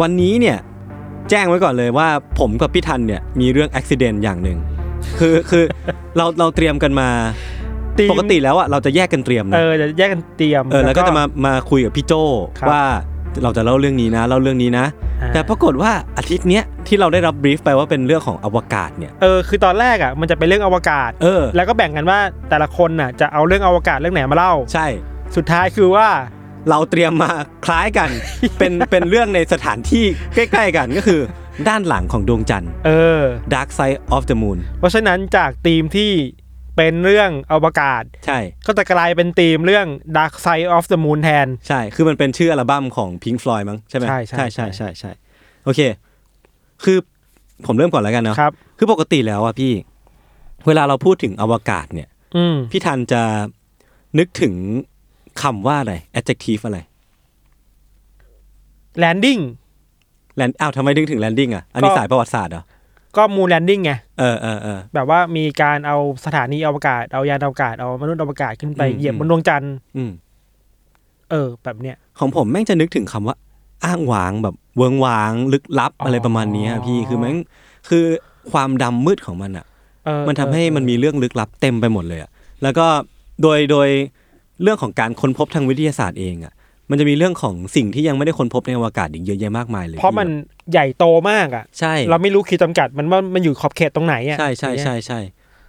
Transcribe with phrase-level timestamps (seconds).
[0.00, 0.58] วันนี้เนี่ย
[1.30, 2.08] แจ้งไว้ก่อนเลยว่า
[2.38, 4.58] ผมกับพี่ทันเนี่ยมีเรื่องอุบิเหตุอย่างหนึ่ง
[5.18, 5.64] คือคือ
[6.16, 7.08] เราเราเตรียมกันมา
[7.98, 12.12] ทีมปกติแล้วอะเราจะแยกกันเตรียมเอนะอจะแยกกันเตรียมเออแล้วก็จะมามาคุยกับพี่โจ
[12.58, 12.82] ครับว่า
[13.42, 14.86] เราจะเล่าเรื่องนี้นะเล่าเรื่องนี้นะ
[15.22, 22.18] อ่าแต่ปรากฏว่าอาทิตย์เนี้ยที่เราได้รับบรีฟไปว่าเป็นเรื่องของอวกาศเนี่ยเออคือตอนแรกอะมันจะเป็นเรื่องอวกาศเออแล้วก็แบ่งกันว่า
[22.50, 24.86] แต่ละคนน่ะจะเอาเรื่องอวกาศเรื่องไหนมาเล่า ใช่
[25.36, 26.06] สุดท้ายคือว่า
[26.70, 27.32] เราเตรียมมา
[27.64, 28.10] คล้ายกัน
[28.58, 31.20] เป็นเป็นเรื่องในสถานที่ใกล้ๆกันก็คือ
[31.68, 33.22] ด้านหลังของดวงจันทร์ เออ
[33.54, 36.12] Dark Side of the Moon เพราะฉะนั้นจากธีมที่
[36.76, 45.10] เป็นเรื่องอวกาศ ใช่ ก็จะกลายเป็นธีมเรื่อง Dark Side of the Moon แทน ใช่ คือมันเป็นชื่ออัลบั้มของ Pink Floyd มั้งใช่ไหมใช่ใช่ใช่ใช่ใช่ใช่
[45.64, 45.80] โอเค
[46.84, 46.98] คือ
[47.66, 49.72] ผมเริ่มก่อนแล้วกันเนาะครับ คือปกติแล้วอะพี่
[50.66, 53.22] เวลาเราพูดถึงอวกาศเนี่ย อืมพี่ทันจะ
[54.18, 54.54] นึกถึง
[55.42, 56.78] คำว่าอะไร adjective อะไร
[59.02, 59.42] landing
[60.38, 62.64] land อ้าวทำไมนึกถึง landing อะ อันนี้ก็สายประวัติศาสตร์เหรอ
[63.16, 70.10] ก็ moon landing ไง เออเออเออแบบว่ามีการเอาสถานีอวกาศ เอายานอวกาศ เอามนุษย์อวกาศขึ้นไปอืมเหยียบอืมบนดวงจันทร์อืม
[71.30, 73.36] เออ แบบเนี้ย ของผมแม่งจะนึกถึงคำว่า
[73.84, 77.36] อ้างว้างแบบเวิงว้างลึกลับอ๋อออะไรประมาณเนี้ยพี่ คือแม่ง
[77.88, 78.04] คือ
[78.52, 79.66] ความดำมืดของมันอะ
[80.04, 82.30] เออมันทำให้เออมันมีเรื่องลึกลับเต็มไปหมดเลยอะ
[82.62, 82.86] แล้วก็
[83.42, 83.88] โดยโดย
[84.62, 86.52] เรื่องของการค้นพบทางวิทยาศาสตร์เองอะ
[86.90, 90.28] มันจะมีเรื่องของสิ่งที่ยังไม่ได้ค้นพบในอวกาศอีกเยอะแยะมากมายเลยเพราะมัน
[90.72, 95.20] ใหญ่โตมากอะใช่เราไม่รู้ขีดจำกัดมันว่ามันอยู่ขอบเขตตรงไหนอะใช่ใช่ใช่ใช่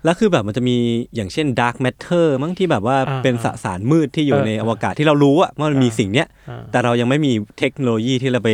[0.03, 0.77] แล้วคือแบบมันจะมี
[1.15, 8.49] อย่างเช่น dark matter มั้งที่แบบว่าอ่าเป็นสสารมืดที่อยู่เออในอวกาศที่เรารู้อะว่ามันมีอ่าสิ่งเนี้ยอ่าแต่เรายังไม่มีเทคโนโลยีที่เราไป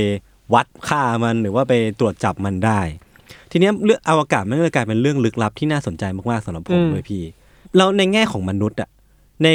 [0.53, 2.80] วัดค่ามันหรือว่าไปตรวจจับมันได้
[3.52, 7.24] ทีเนี้ยเรื่องอวกาศมันก็เลยกลายเป็นเรื่องลึกลับที่น่าสนใจมากๆสำหรับผมเลยพี่
[7.78, 8.90] แล้วในแง่ของมนุษย์อะ
[9.44, 9.47] ใน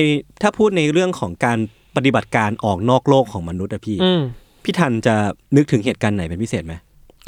[0.43, 1.59] ถ้าพูดในเรื่องของการ
[1.97, 4.23] ปฏิบัติการออกนอกโลกของมนุษย์อะพี่อืม
[4.65, 5.15] พี่ทันจะ
[5.57, 6.75] นึกถึงเหตุการณ์ไหนเป็นพิเศษไหม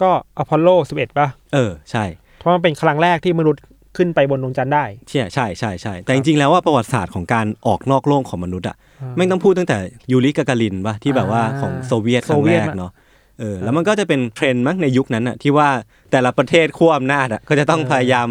[0.02, 0.68] ก็อพอลโล
[0.98, 2.04] 11 ป่ะ เออใช่
[2.38, 3.62] เพราะมันเป็นครั้งแรกที่มนุษย์
[3.96, 9.76] ขึ้นไปบนดวงจันทร์ได้ ใช่ใช่ใช่ใช่แต่จริงๆแล้วว่าประวัติศาสตร์ของการออกนอกโลกของมนุษย์อะอ่าไม่งต้องพูดตั้งแต่
[10.10, 12.92] ยูริกาการินป่ะที่แบบว่าอ่าของโซเวียตครั้โซงเวีแรยตกเนาะ
[13.40, 15.68] เออแล้วมันก็จะเป็นเทรนด์มั้งในยุคนั้นอะที่ว่า
[16.10, 18.28] แต่ละประเทศขั้วอำนาจอะก็จะต้องพยายาม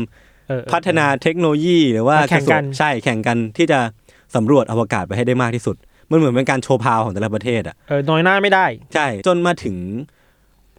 [0.49, 3.79] เออ พัฒนาเทคโนโลยีหรือว่ามาแข่งกัน ระทรวใช่แข่งกันที่จะ
[4.35, 5.75] สำรวจอวกาศไปให้ได้มากที่สุด
[6.09, 9.77] มันเหมือนเป็นการโชว์ power ของแต่ละประเทศอะเออน้อยหน้าไม่ได้ ใช่ จนมาถึง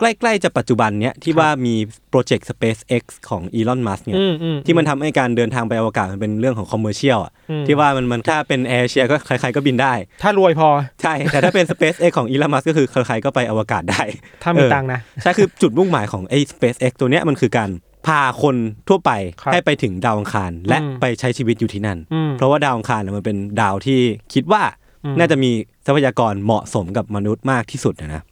[0.01, 1.75] ใกล้ๆจะปัจจุบันเนี้ยที่ว่ามี
[2.11, 9.93] โปรเจกต์ SpaceX ของอีลอนมัสก์เนี่ย อืมอืม ที่มันทำให้การเดินทางไปอวกาศมันเป็นเรื่องของ commercial อะอืม ที่ว่ามันมันถ้าเป็นแอร์เอเชียก็ใครๆก็บินได้
[10.23, 10.69] ถ้ารวยพอ
[11.03, 14.03] ใช่ แต่ถ้าเป็น SpaceX ของอีลอนมัสก์ก็คือใครๆก็ไปอวกาศได้
[14.43, 17.71] ถ้ามีเออ ตังค์นะ ใช่คือจุดมุ่งหมายของไอ้ SpaceX ตัวเนี้ยมันคือการ
[18.07, 18.57] พาคน
[18.89, 19.11] ทั่วไป
[19.43, 23.99] ครับให้ไปถึงดาวอังคารและอืมไปใช้ชีวิตอยู่ที่นั่น อืมเพราะว่าดาวอังคารเนี่ยมันเป็นดาวที่
[24.35, 24.63] คิดว่า
[25.05, 25.51] อืม น่าจะมี
[25.87, 28.23] ทรัพยากรเหมาะสมกับมนุษย์มากที่สุดนะนะ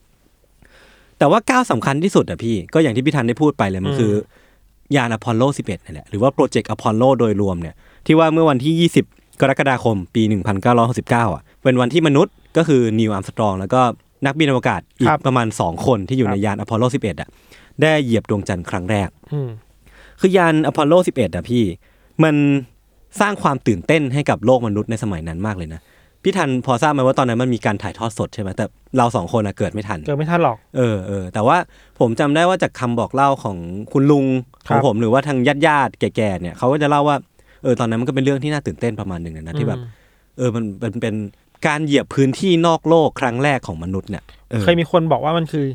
[1.19, 4.13] แต่ว่าก้าวสำคัญที่สุดอะพี่ก็อย่างที่พี่ทันได้พูดไปเลยมันคือ
[4.97, 7.75] ยานอพอลโล 11นั่นแหละหรือว่าโปรเจกต์อพอลโลโดยรวมเนี่ย
[8.07, 10.23] ที่ว่าเมื่อวันที่ 20 กรกฎาคมปี
[10.79, 13.81] 1969อะเป็นวันที่มนุษย์ก็คือนีล อาร์มสตรองแล้วก็
[14.27, 17.29] นักบินอวกาศอีกครับประมาณ2คนที่อยู่ครับในยานอพอลโล 11อะ
[17.83, 19.51] ได้เหยียบดวงจันทร์ครั้งแรกอืม
[20.21, 21.65] คือยานอพอลโล 11อะพี่
[22.25, 22.35] มัน
[23.21, 25.81] สร้างความตื่นเต้นให้กับโลกมนุษย์ในสมัยนั้นมากเลยนะ
[26.23, 28.65] พี่ทันพอทราบไหมว่าตอนนั้นมันมีการถ่ายทอดสดใช่ไหมแต่
[28.99, 31.57] เราสองคนอะเกิดไม่ทันเกิดไม่ทันหรอกเออเออแต่ว่า
[32.01, 33.57] ผมจำได้ว่าจากคำบอกเล่าของ
[33.93, 34.27] คุณลุง
[34.67, 37.17] คขรัองบผมหรือว่าทางญาติญาติๆแก่ๆเนี่ยเขาก็จะเล่าว่า
[37.63, 39.89] เออตอนนั้นมันก็เป็นเรื่องที่น่าตื่นเต้นประมาณหนึ่งนะที่แบบอืม
[40.39, 41.15] เออมันเป็นเป็น
[41.67, 44.23] การเหยียบพื้นที่นอกโลกครั้งแรกของมนุษย์เนี่ย
[44.53, 45.67] ออเคยมีคนบอกว่ามันคือ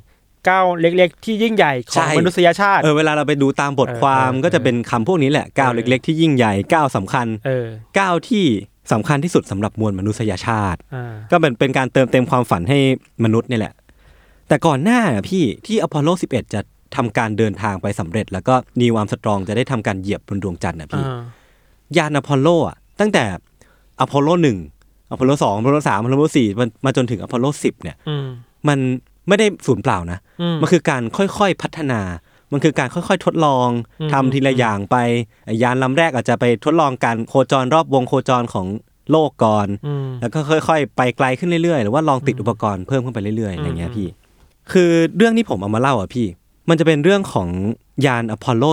[0.50, 7.66] ก้าวเล็ก ๆ ที่ยิ่งใหญ่ขใช่องมนุษยชาติเออเวลาเราไปดูตามบทความเออเออก็จะเป็นคำพวกนี้แหละก้าวเออเล็ก ๆ ที่ยิ่งใหญ่ก้าวสำคัญเออ
[8.00, 8.46] ก้าวที่
[8.92, 12.80] สำคัญที่สุดสำหรับมวลมนุษยชาติอ่าก็เป็นเป็นการเติมเต็มความฝันให้
[13.24, 13.74] มนุษย์นี่แหละ
[14.48, 16.62] แต่ก่อนหน้าอะพี่ที่อพอลโล 11 จะ
[16.96, 21.22] ทำการเดินทางไปสำเร็จ แล้วก็นีล อาร์มสตรองจะได้ทำการเหยียบบนดวงจันทร์นะพี่อ่า
[21.98, 23.24] ยานอพอลโลอะตั้งแต่
[24.00, 24.58] อพอลโลหนึ่ง
[25.12, 28.28] อพอลโลสองอพอลโลสามอพอลโลสี่มันมาจนถึงอพอลโลสิบเนี่ยอืม
[28.68, 28.80] มัน
[29.28, 32.02] ไม่ได้สูญเปล่านะอืมมันคือการค่อยๆพัฒนา
[32.52, 33.70] มันคือการค่อยๆ ทดลอง
[34.02, 34.98] อืมทำทีละอย่างไป
[35.46, 38.68] ไอ้ยานลำแรกอาจจะไปทดลองการโคจรรอบวงโคจรของ
[39.12, 44.08] โลกก่อนอืมแล้วก็ค่อย ๆ ไปไกลขึ้นเรื่อยๆ หรือว่าลองติดอุปกรณ์เพิ่มขึ้นไปเรื่อยๆอะไรเงี้ยอืมพี่
[44.72, 46.28] คือเรื่องที่ผมเอามาเล่าอะพี่
[46.70, 47.48] มันจะเป็นเรื่องของ
[48.06, 48.64] ยานอพอลโล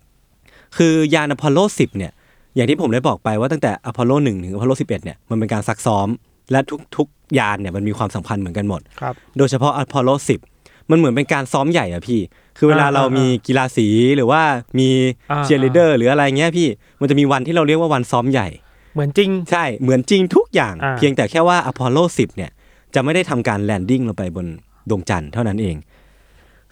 [0.00, 2.12] 10 คือยานอพอลโล 10 เนี่ย
[2.54, 6.08] อย่างที่ผมได้บอกไปว่าตั้งแต่อพอลโล 1 ถึงอพอลโล 11 เนี่ย มันเป็นการซักซ้อม
[6.52, 6.60] และ
[6.96, 10.10] ทุกๆยานเนี่ยมันมีความสำคัญเหมือนกันหมดครับโดยเฉพาะอพอลโล
[10.48, 12.20] 10 มันเหมือนเป็นการซ้อมใหญ่อะพี่
[12.58, 14.42] คือเวลาอ่าเรามีกีฬาสีหรือว่า
[14.78, 14.88] มี
[15.30, 16.68] อ่าเชียร์ลีดเดอร์หรืออะไรเงี้ยพี่
[17.00, 18.48] มันจะมีวันที่เราเรียกว่าวันซ้อมใหญ่
[18.94, 22.50] เหมือนจริง ใช่ เหมือนจริงทุกอย่างอ่าเพียงแต่แค่ว่าอพอลโล10 เนี่ย
[22.94, 24.46] จะไม่ได้ทำการ landing ลงไปบน
[24.90, 25.76] ดวงจันทร์เท่านั้นเอง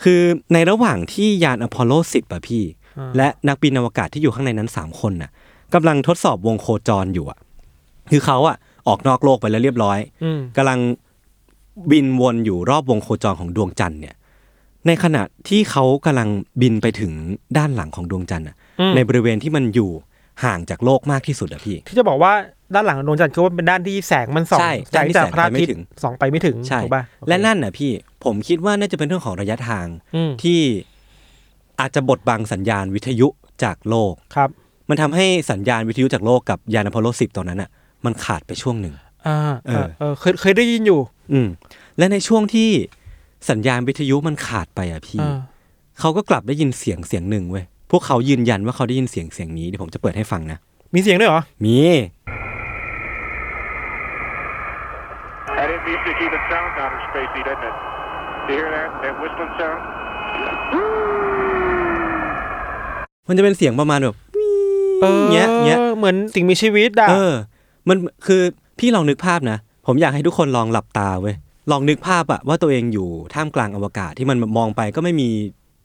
[0.03, 0.23] คือ
[0.53, 2.65] ในระหว่างที่ยานอพอลโล10อะพี่
[3.17, 5.31] และนักบินอวกาศที่อยู่ข้างในนั้น 3 คนน่ะ
[5.75, 7.39] กำลังทดสอบวงโคจรอยู่อะ
[8.11, 8.57] คือเขาอะ
[8.89, 10.79] ออกนอกโลกไปแล้วเรียบร้อยอืมกำลัง
[11.91, 14.15] บินวนอยู่รอบวงโคจรของดวงจันทร์เนี่ย
[14.87, 16.29] ในขณะที่เขากำลัง
[16.61, 17.13] บินไปถึง
[17.59, 19.91] ด้านหลังของดวงจันทร์อะอืมในบริเวณที่มันอยู่
[20.45, 22.33] ห่างจากโลกมากที่สุดอะพี่ ที่จะบอกว่า
[22.75, 27.91] ด้านหลังของดวงจันทร์คือว่าเป็นด้านที่แสงมันส่องใช่จากด้านที่จากแสงพระอาทิตไปไม่ถึย์งส่องไปไม่ถึงใช่ถูกป่ะและนั่นน่ะพี่
[28.25, 29.87] ผมคิดว่าน่าจะเป็นเรื่องของระยะทาง
[30.17, 30.61] อืมที่
[31.81, 33.29] อาจจะบดบังสัญญาณวิทยุ
[33.65, 34.51] จากโลกครับ
[34.89, 37.71] มันทำให้สัญญาณวิทยุจากโลกกับยานอพอลโล10ตอนนั้นอะ
[38.05, 38.95] มันขาดไปช่วงหนึ่ง
[39.27, 41.01] อ่าเออเออเคยเคยได้ยินอยู่
[41.33, 41.49] อืม
[41.99, 42.69] และในช่วงที่
[43.51, 45.39] สัญญาณวิทยุมันขาดไปอะพี่อ่า
[46.01, 50.59] เขาก็กลับได้ยินเสียงเสียงหนึ่งเว้ยพวกเขายืนยันว่าเขาได้ยินเสียงเสียงนี้เดี๋ยวผมจะเปิดให้ฟังนะ
[50.95, 51.77] มีเสียงด้วยเหรอ มี
[55.57, 57.75] That didn't mean to keep it sound outer spacey, didn't it?
[58.47, 58.89] Do you hear that?
[59.03, 59.81] That whistling sound?
[63.29, 64.17] มันจะเป็นเสียงประมาณแบบ
[65.03, 67.35] เออเงี้ยเงี้ยเหมือนสิ่งมีชีวิตอะเออ
[67.89, 68.43] มันคือ
[68.79, 71.35] พี่ลองนึกภาพนะ ผมอยากให้ทุกคนลองหลับตาเว้ย
[71.71, 75.29] ลองนึกภาพอะว่าตัวเองอยู่ท่ามกลางอวกาศที่มันมองไปก็ไม่มี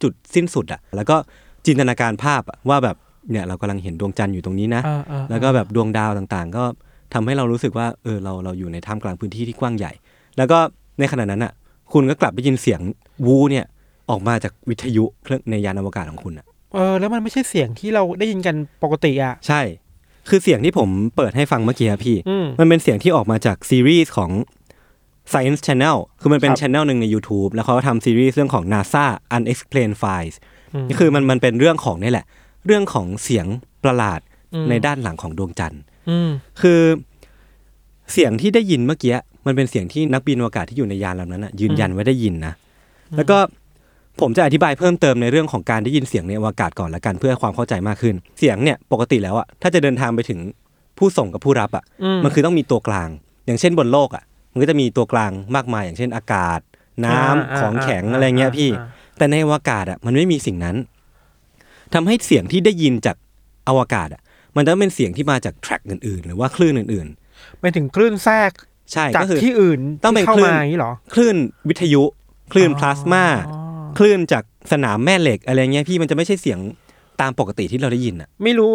[0.04, 1.16] จุดสิ้นสุดอะแล้วก็
[1.66, 2.98] จินตนาการภาพอะว่าแบบ
[3.32, 6.64] เนี่ยเรากำลังเห็นดวงจันทร์อยู่ตรงนี้นะเออเออแล้วก็แบบดวงดาวต่างๆ ก็
[7.14, 9.92] ทำให้เรารู้สึกว่าเออเราเราอยู่ในท่ามกลางพื้นที่ที่กว้างใหญ่
[10.38, 10.58] แล้วก็
[11.00, 11.54] ในขณะนั้นอะ
[11.94, 12.82] คุณก็กลับได้ยินเสียง
[13.26, 13.66] วูเนี่ย
[14.10, 19.62] ออกมาจากวิทยุเครื่องในยานอวกาศของคุณอะเออแล้วมันไม่ใช่เสียงที่เราได้ยินกันปกติอะใช่
[20.30, 24.31] คือเสียงที่ผมเปิดให้ฟังเมื่อกี้อะพี่อืมมันเป็นเสียงที่ออกมาจากซีรีส์ของ
[25.31, 29.06] Science Channel คือมันเป็นครับ channel หนึ่งใน YouTube แล้วเขาก็ทำซีรีส์เรื่องของ NASA
[29.36, 30.36] Unexplained Files
[30.74, 32.25] อืมคือมันมันเป็นเรื่องของนี่แหละ
[32.66, 33.45] เรื่องของเสียง
[33.83, 34.19] ประหลาด
[34.54, 36.30] อืมในด้านหลังของดวงจันทร์อืม
[36.62, 36.81] คือ
[38.12, 42.54] เสียงที่ได้ยินเมื่อกี้มันเป็นเสียงที่นักบินอวกาศที่อยู่ในยานลำนั้นนะยืนยันว่าได้ยินนะ
[43.18, 43.38] แล้วก็
[44.22, 50.40] ผมจะอธิบายเพิ่มเติมในเรื่องของการได้ยินเสียงในอวกาศก่อนละกันเพื่อความเข้าใจมากขึ้น เสียงเนี่ยปกติแล้วอะถ้าจะเดินทางไปถึง
[50.98, 53.10] ผู้ส่งกับผู้รับอะอืมมันคือต้องมีตัวกลาง
[53.46, 56.60] อย่างเช่นบนโลกอะมันก็จะมีตัวกลางมากมาย อย่างเช่นอากาศ
[57.06, 60.76] น้ำอ่าของแข็งอ่าอะไรเงี้ยพี่อ่าแต่ในอวกาศอะมันไม่มีสิ่งนั้น
[61.94, 63.16] ทำให้เสียงที่ได้ยินจาก
[63.70, 64.22] อวกาศอะ
[64.56, 67.08] มันจะเป็นเสียงที่มาจากแทร็กอื่นๆ หรือว่าคลื่นอื่น
[67.60, 71.36] ไปถึงคลื่นแทรกๆใช่จากก็คือที่อื่นต้องเป็นที่เข้าคลื่นมาอย่างนี้เหรอคลื่น
[71.70, 72.04] วิทยุ
[72.52, 73.65] คลื่นพลาสมาอ๋อ
[73.98, 76.60] คลื่นจากสนามแม่เหล็กอะไรเงี้ยพี่มันจะไม่ใช่เสียง
[77.22, 78.72] ตามปกติที่เราได้ยินอะ ไม่รู้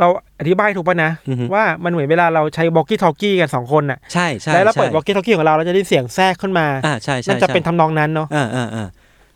[0.00, 0.08] เรา
[0.40, 8.86] อธิบายถูกป่ะนะอือฮึว่ามันเหมือนเวลาเราใช้บอกกี้ทอกกี้กันสองคนน่ะใช่ใช่แล้วเราใช่เปิดบอกกี้ทอกกี้ของเราเราจะได้ยินเสียงแทรกขึ้นมาอ่าใช่ใช่มันจะใช่เป็นทำนองนั้นเนาะอ่าอ่าอ่า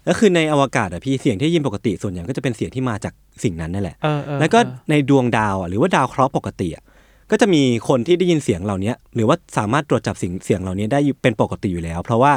[0.05, 3.13] แล้วคือในอวกาศอะพี่เสียงที่ได้ยินปกติส่วนใหญ่ก็จะเป็นเสียงที่มาจาก
[3.45, 6.83] สิ่งนั้นนั่นแหละเออเออแล้วก็เออในดวงดาวอะหรือว่าดาวเคราะห์ปกติอะ
[7.31, 12.33] ก็จะมีคนที่ได้ยินเสียงเหล่านี้หรือว่าสามารถตรวจจับสิ่งเสียงเหล่านี้ได้เป็นปกติอยู่แล้ว เพราะว่า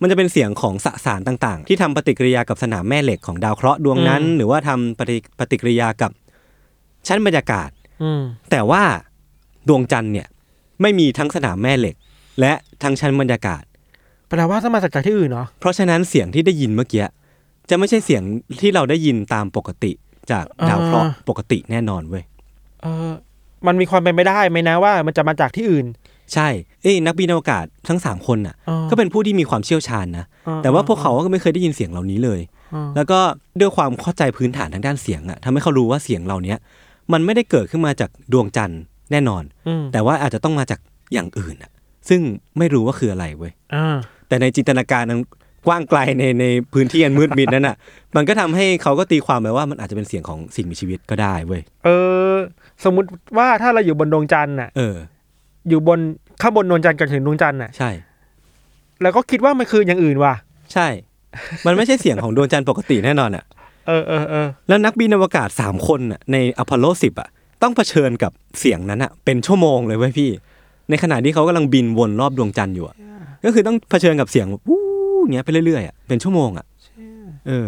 [0.00, 6.10] มันจะเป็นเสียงของสสารต่างๆ ที่ทำปฏิกิริยากับสนามแม่เหล็กของดาวเคราะห์ดวงนั้น หรือว่าทำปฏิปฏิกิริยากับ
[7.06, 7.70] ชั้นบรรยากาศ
[8.02, 8.82] อืมแต่ว่า
[9.68, 10.26] ดวงจันทร์เนี่ย
[10.82, 11.96] ไม่มีทั้งสนามแม่เหล็ก
[12.40, 12.52] และ
[12.82, 13.62] ทั้งชั้นบรรยากาศ
[14.28, 17.04] แปลว่าต้องมาจากที่อื่นเนาะเพราะฉะนั้นเสียงที่ได้ยินเมื่อกี้
[17.70, 18.22] จะไม่ใช่เสียง
[18.60, 19.92] ที่เราได้ยินตามปกติ
[20.30, 22.24] จากดาวเคราะห์ปกติแน่นอนเว้ย
[22.82, 23.12] เออ
[23.66, 25.86] มันมีความเป็นไปได้ไหมนะว่า มันจะมาจากที่อื่น
[26.34, 26.48] ใช่
[26.82, 32.40] เอ้ยนักบินอวกาศทั้งสามคนน่ะอ๋อก็เป็นผู้ที่มีความเชี่ยวชาญนะอ๋อแต่ว่าพวกเขาก็ไม่เคยได้ยินเสียงเหล่านี้เลย
[32.74, 33.18] อ๋อแล้วก็
[33.60, 36.54] ด้วยความเข้าใจพื้นฐานทางด้านเสียงอะทำให้เขารู้ว่าเสียงเหล่านี้
[37.12, 38.80] มันไม่ได้เกิดขึ้นมาจากดวงจันทร์
[39.12, 40.80] แน่นอนอืมแต่ว่าอาจจะต้องมาจาก
[41.12, 41.70] อย่างอื่นอะ
[42.08, 42.20] ซึ่ง
[42.58, 43.96] ไม่รู้ว่าคืออะไรเว้ยอ่า
[44.28, 45.20] แต่ในจินตนาการนั้น
[45.66, 47.76] กว้างไกลในในพื้นที่อันมืดมิดนั้นอะ
[48.16, 51.88] มันก็ทำให้เขาก็ตีความไปว่ามันอาจจะเป็นเสียงของสิ่งมีชีวิตก็ได้เว้ย เอ
[52.32, 52.34] อ
[52.84, 53.08] สมมุติ
[53.38, 54.96] ว่าถ้าเราอยู่บนดวงจันทร์น่ะ เออ
[55.70, 55.98] อยู่บน
[56.42, 57.90] ข้างบนดวงจันทร์ก่อนถึงดวงจันทร์น่ะ ใช่
[59.02, 60.34] แล้วก็คิดว่ามันคืออย่างอื่นว่ะ
[60.72, 60.86] ใช่
[61.66, 63.44] มันไม่ใช่เสียงของดวงจันทร์ปกติแน่นอนอะ
[63.86, 67.28] เออเออเออแล้วนักบินอวกาศสามคนอะในอพอลโลสิบอะ
[67.62, 70.30] ต้องเผชิญกับเสียงนั้นอะ เป็นชั่วโมงเลยเว้ยพี่
[70.90, 72.96] ในขณะที่เขากำลังบินวนรอบดวงจันทร์อยู่อะ
[73.44, 74.80] ก็คือต้องเผชิญกับเสียงแบบวู้
[75.32, 76.66] เงี้ยไปเรื่อยๆอะเป็นชั่วโมงอะ
[77.48, 77.66] เออ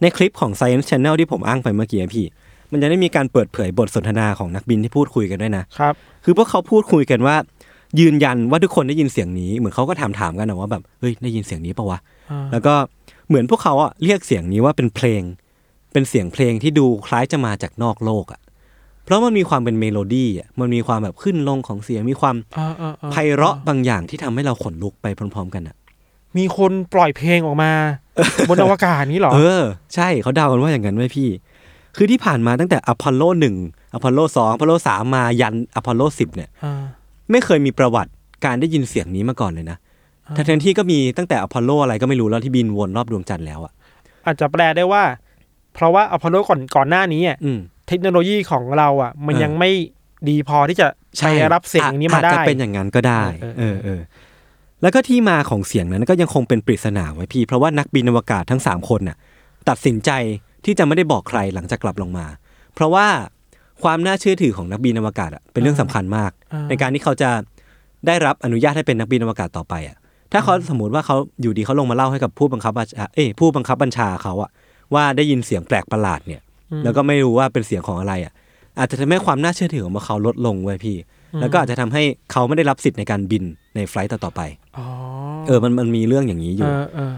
[0.00, 2.24] ในคลิปของ Science Channel ที่ผมอ้างไปเมื่อกี้อะพี่
[2.72, 7.36] มันจะได้มีการเปิดเผยบทสนทนาของนักบินที่พูดคุยกันด้วยนะครับ คือพวกเขาพูดคุยกันว่า
[8.00, 11.98] ยืนยันว่าทุกคนได้ยินเสียงนี้เหมือนเขาก็ถามถามๆกันนะว่าแบบเฮ้ยได้ยินเสียงนี้ปะวะ
[12.30, 12.74] อ่าแล้วก็
[13.28, 15.22] เหมือนพวกเขาอะเรียกเสียงนี้ว่าเป็นเพลง
[15.92, 18.40] เป็นเสียงเพลงที่ดูคล้ายจะมาจากนอกโลกอะ
[19.04, 25.76] เพราะมันมีความเป็นเมโลดี้อะมันมีความแบบขึ้นลงของเสียงมีความอ่าอ่าอ่าไพเราะบางอย่างที่ทำให้เราขนลุกไปพร้อม ๆ กันอะ
[26.38, 27.72] มีคนปล่อยเพลงออกมา
[28.48, 29.62] บนอวกาศนี้เหรอ เออ
[29.94, 31.28] ใช่เขาเดากันว่าอย่างนั้นเว้ยพี่
[31.96, 33.56] คือที่ผ่านมาตั้งแต่อพอลโลหนึ่ง
[33.94, 36.82] อพอลโลสองอพอลโลสามมายันอพอลโลสิบเนี่ยอ่า
[37.30, 38.10] ไม่เคยมีประวัติ
[38.44, 39.78] การได้ยินเสียงนี้มาก่อนเลยนะ
[40.36, 43.72] ทั้งๆที่ก็มีตั้งแต่อพอลโลอะไรก็ไม่รู้แล้วที่บินวนรอบดวงจันทร์แล้วอะ
[44.26, 45.02] อาจจะแปลได้ว่า
[45.74, 49.70] เพราะว่าอพอลโลก่อนก่อนหน้านี้อะอืมเทคโนโลยีของเราอะ มันเออยังไม่
[50.28, 50.86] ดีพอที่จะ
[51.18, 54.00] ใช้รับเสียงอย่างนี้มาได้อาจจะเป็นอย่างนั้นก็ได้เอเอออเออ
[54.82, 59.16] แล้วก็ที่มาของเสียงนั้นก็ยังคงเป็นปริศนาไว้พี่ เพราะว่านักบินอวกาศทั้งสามคนน่ะ
[59.68, 60.10] ตัดสินใจ
[60.64, 62.26] ที่จะไม่ได้บอกใครหลังจากกลับลงมา
[62.74, 63.06] เพราะว่า
[63.82, 67.30] ความน่าเชื่อถือของนักบินอวกาศอะเป็นเรื่องสำคัญมากอ่าในการที่เขาจะ
[68.06, 69.96] ได้รับอนุญาตให้เป็นนักบินอวกาศต่อไปอะ
[70.32, 74.50] ถ้าเขาสมมติว่าเขาอยู่ดีเขาลงมาเล่าให้กับผู้บังคับบัญชาเอ้ยผู้บังคับบัญชาเขาอะ
[74.94, 76.42] ว่าได้ยินเสียงแปลกประหลาดเนี่ย
[76.84, 78.32] แล้วก็ไม่รู้ว่าเป็นเสียงของอะไรอะ
[78.78, 80.96] อาจจะทำให้ความน่าเชื่อถือของเขาลดลงเว้ยพี่
[81.40, 82.02] แล้วก็อาจจะทำให้
[82.32, 83.44] เขาไม่ได้รับสิทธิ์ในการบิน
[83.76, 84.40] ใน flight ต่อๆไป
[84.78, 84.86] อ๋อ
[85.46, 87.14] เออมันมันมีเรื่องอย่างนี้อเอยู่อเออ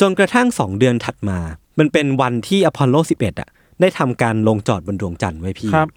[0.00, 1.38] จนกระทั่งสองเดือนถัดมา
[1.78, 3.48] มันเป็นวันที่อพอลโล 11 อะ
[3.80, 5.88] ได้ทำการลงจอดบนดวงจันทร์เว้ยพี่ครับ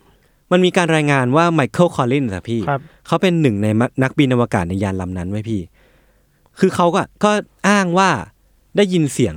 [0.52, 3.68] มันมีการรายงานว่าไมเคิลคอลลินส์อะพี่ครับเขาเป็นหนึ่งใน
[4.04, 5.62] นักบินอวกาศในยานลำนั้นไว้พี่
[6.60, 7.32] คือเขาก็ก็
[7.68, 8.10] อ้างว่า
[8.78, 9.36] ได้ยินเสียง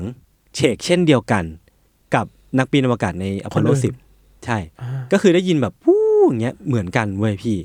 [0.55, 1.45] เฉกเช่นเดียวกัน
[2.15, 2.27] กับ
[2.59, 4.59] นักบินอวกาศในอพอลโลคนอื่น10 ใช่
[5.13, 7.57] ก็คือได้ยินแบบวู้อย่างเงี้ยเหมือนกันเว้ยพี่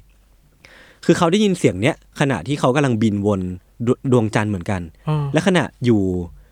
[1.05, 3.41] คือเขาได้ยินเสียงเนี้ยขณะที่เขากำลังบินวน
[3.85, 6.44] ดวดวงจันทร์เหมือนกันอ๋อและขณะอยู่บ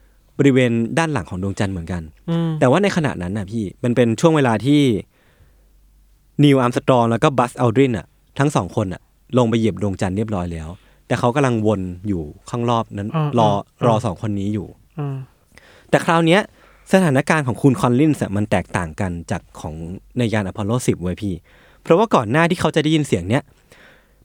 [0.47, 4.81] ริเวณด้านหลังของดวงจันทร์เหมือนกันอืมแต่ว่าในขณะนั้นน่ะพี่มันเป็นช่วงเวลาที่
[6.43, 8.07] นีล อาร์มสตรองแล้วก็บัสอัลดรินอะ
[8.39, 9.01] ทั้งสองคนอะ
[9.37, 10.69] ลงไปเหยียบดวงจันทร์เรียบร้อยแล้ว
[11.07, 13.09] แต่เขากำลังวนอยู่ข้างรอบนั้น
[13.39, 13.49] รอ
[13.87, 14.67] รอสองคนนี้อยู่
[14.99, 15.17] อืม
[15.89, 16.41] แต่คราวเนี้ย
[16.93, 19.73] สถานการณ์ของคุณคอลลินส์อะมันแตกต่างกันจากของ
[20.17, 21.33] ในยานอพอลโล 10 เว้ยพี่
[21.81, 23.43] เพราะว่าก่อนหน้าที่เขาจะได้ยินเสียงเนี้ย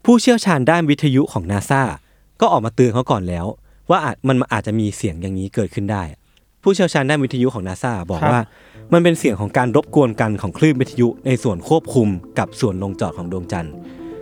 [0.05, 1.83] ผู้เชี่ยวชาญด้านวิทยุของนาซา
[2.41, 3.47] ก็ออกมาเตือนเขาก่อนแล้ว
[3.91, 6.03] ว่าอาจมันอาจจะมีเสียงอย่างนี้เกิดขึ้นได้
[6.63, 8.41] ผู้เชี่ยวชาญด้านวิทยุของนาซาบอกว่า
[8.93, 13.73] มันเป็นเสียงของการรบกวนกันของคลื่นวิทยุในส่วนควบคุมกับส่วนลงจอดของดวงจันทร์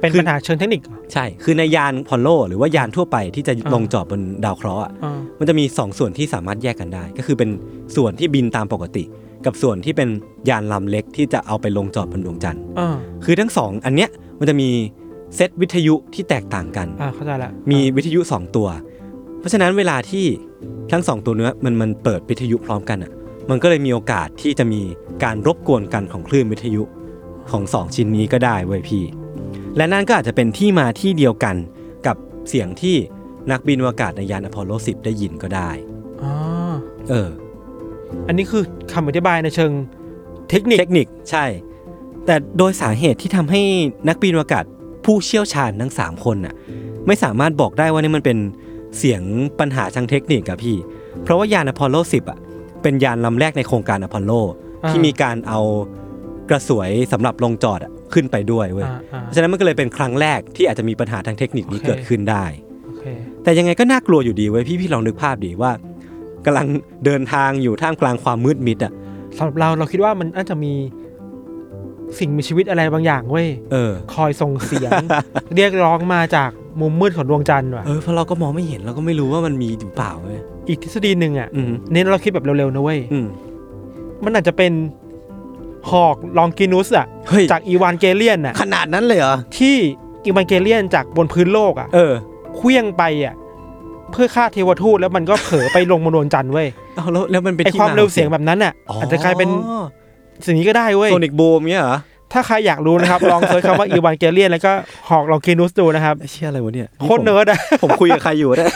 [0.01, 7.51] เป็นคือปัญหาเชิงเทคนิคเหรอใช่ คือในยานพอลโล หรือว่ายานทั่วไปที่จะอ่าลงจอดบนดาวเคราะห์อะอ่ามันจะมีสองส่วนที่สามารถแยกกันได้ ก็คือเป็น
[7.97, 9.05] ส่วนที่บินตามปกติ
[9.47, 10.09] กับส่วนที่เป็น
[10.49, 14.69] ยานลำเล็กที่จะเอาไปลงจอดบนดวงจันทร์อ่าคือทั้งสองอันเนี้ยมันจะมี
[15.37, 18.96] เซตวิทยุที่แตกต่างกันอ่าเข้าใจละมีวิทยุสองตัวเพ
[19.47, 20.25] ราะฉะนั้นเวลาที่
[20.93, 23.13] ทั้งสองตัวเนี้ยมันมันเปิดวิทยุพร้อมกันอะ
[23.51, 24.81] มันก็เลยมีโอกาสที่จะมี
[25.25, 26.83] การรบกวนกันของคลื่นวิทยุ
[27.51, 29.05] ของสองชิ้นนี้ก็ได้เว้ยพี่
[29.77, 31.57] และนั่นก็อาจจะเป็นที่มาที่เดียวกัน
[32.07, 32.17] กับ
[32.49, 32.97] เสียงที่
[33.51, 35.71] นักบินอวกาศในยานอพอลโล 10 ได้ยินก็ได้
[36.23, 36.33] อ๋อ
[37.09, 37.29] เออ
[38.27, 38.63] อันนี้คือ
[38.93, 39.73] คำอธิบายในเชิง
[40.51, 41.45] เทคนิค เทคนิคใช่
[42.27, 43.63] แต่โดยสาเหตุที่ทำให้
[44.09, 44.65] นักบินอวกาศ
[45.05, 46.55] ผู้เชี่ยวชาญทั้ง 3 คนน่ะ
[47.07, 48.39] ไม่สามารถบอกได้ว่านี่มันเป็น
[48.99, 49.23] เสียง
[49.61, 50.77] ปัญหาทางเทคนิคอะพี่
[51.23, 52.39] เพราะว่ายานอพอลโล 10อะ
[52.83, 54.33] เป็นยานลำแรกในโครงการอพอลโล
[54.85, 55.61] อ่าที่มีการเอา
[56.51, 62.45] กระสวยสำหรับลงจอดอะขึ้นไปด้วยเว้ยอ่าอ่าเพราะฉะนั้นมันก็เลยเป็นครั้งแรกที่อาจจะมีปัญหาทางเทคนิคนี้โอเคเกิดขึ้นได้
[62.87, 63.05] โอเค
[63.43, 65.73] แต่ยังไงก็น่ากลัวอยู่ดีเว้ยพี่พี่ลองนึกภาพดีว่า
[66.47, 66.67] กำลัง
[67.05, 68.93] เดินทางอยู่ท่ามกลางความมืดมิดอะ
[69.37, 70.73] สำหรับเราเราคิดว่ามันน่าจะมี
[72.19, 74.91] สิ่งมีชีวิตอะไรบางอย่างเว้ยเออ คอยส่งเสียง
[75.55, 83.27] เรียกร้องมาจากมุมมืดของดวงจันทร์ว่ะเออเพราะเราก็มองไม่เห็นเราก็ไม่รู้ว่ามันมีหรือเปล่าเว้ยอีกทฤษฎีหนึ่งอะอืมเน้นเราคิดแบบเร็วๆนะเว้ยอืม
[84.25, 84.73] มันอาจจะเป็น
[85.91, 89.77] หอกลองกินุสอะเฮ้ย จากอีวานเกเลียนอะขนาดนั้นเลยเหรอที่
[90.25, 92.13] อีวานเกเลียนจากบนพื้นโลกอะเออ
[92.57, 93.35] เคลี้ยงไปอะ
[94.13, 99.49] เพื่อฆ่าเทวทูตแล้วมันก็เผลอไปลงบนดวงจันทร์เว้ยเอาแล้วแล้วมันเป็นไอที่ความขอเร็วเสียงแบบนั้นอะอาจจะกลายเป็น
[100.45, 101.99] สิ่งนี้ก็ได้เว้ย sonic boom เนี้ยเหรอ
[102.33, 104.73] ถ้าใครอยากรู้นะครับ ลอง search คำว่าอีวานเกเลียนแล้วก็
[105.09, 108.71] หอกลองกินุสดูนะครับไอ้เชี่ยอะไรวะเนี่ยโคตรเนิร์ดอะผมคุยกับใครอยู่เนี่ย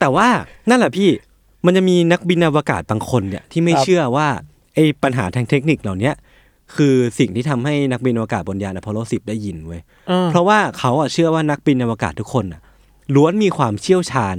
[0.00, 0.26] แต่ว่า
[0.68, 1.10] นั่นแหละพี่
[1.66, 4.26] มันจะมีนักบินอวกาศบางคนเนี่ยที่ไม่ครับเชื่อว่า
[4.74, 6.14] ไอ้ปัญหาทางเทคนิคเหล่าเนี้ย
[6.76, 9.80] คือสิ่งที่ทำให้นักบินอวกาศบนยานอพอลโล10ได้ยินเว้ย
[10.30, 12.60] เพราะว่าเขาอะเชื่อว่านักบินอวกาศทุกคนอะ
[13.14, 14.36] ล้วนมีความเชี่ยวชาญ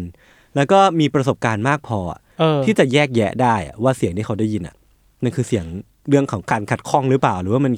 [0.55, 4.75] แล้วก็มีประสบการณ์มากพออะเออที่จะแยกแยะได้อะว่าเสียงที่เขาได้ยินอะ
[5.23, 5.65] นั่นคือเสียง
[6.09, 7.71] เรื่องของการขัดข้องหรือเปล่า หรือว่ามัน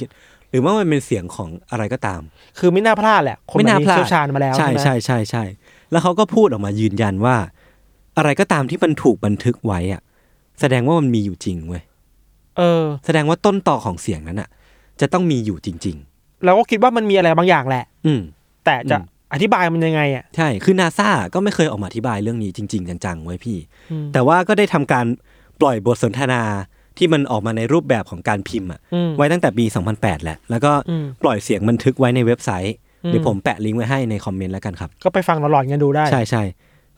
[0.52, 2.22] หรือว่ามันเป็นเสียงของอะไรก็ตาม
[2.60, 5.44] คือไม่น่าพลาดแหละคนไม่แบบน่านี้พลาดเชี่ยวชาญมาแล้วใช่ไหมใช่ใช่ใช่
[5.92, 7.36] แล้วเขาก็พูดออกมายืนยันว่า
[8.18, 10.02] อะไรก็ตามที่มันถูกบันทึกไว้อะ
[10.60, 11.84] แสดงว่ามันมีอยู่จริงเว้ย
[12.58, 14.50] เออ แสดงว่าต้นต่อของเสียงนั้นอะ
[15.02, 15.98] จะต้องมีอยู่จริง
[16.46, 18.22] เราก็คิดว่ามันมีอะไรบางอย่างแหละๆอืม
[18.66, 23.58] แต่จะอืมอธิบายมันยังไงอะใช่ คือนาซาก็ไม่เคยออกมาอธิบายเรื่องนี้จริง ๆ จังๆไว้พี่
[23.92, 25.06] อืมแต่ว่าก็ได้ทำการ
[25.62, 26.42] ปล่อยบทสนทนา
[26.98, 36.44] ที่มันออกมาในรูปแบบของการพิมพ์อะอืมไว้ตั้งแต่ปี 2008 แหละ แล้วก็อืมปล่อยเสียงบันทึกไว้ในเว็บไซต์อืมเดี๋ยวผมแปะลิงก์ไว้ให้ในคอมเมนต์แล้วกันครับ ก็ไปฟังหลอนๆกันดูได้ ใช่ใช่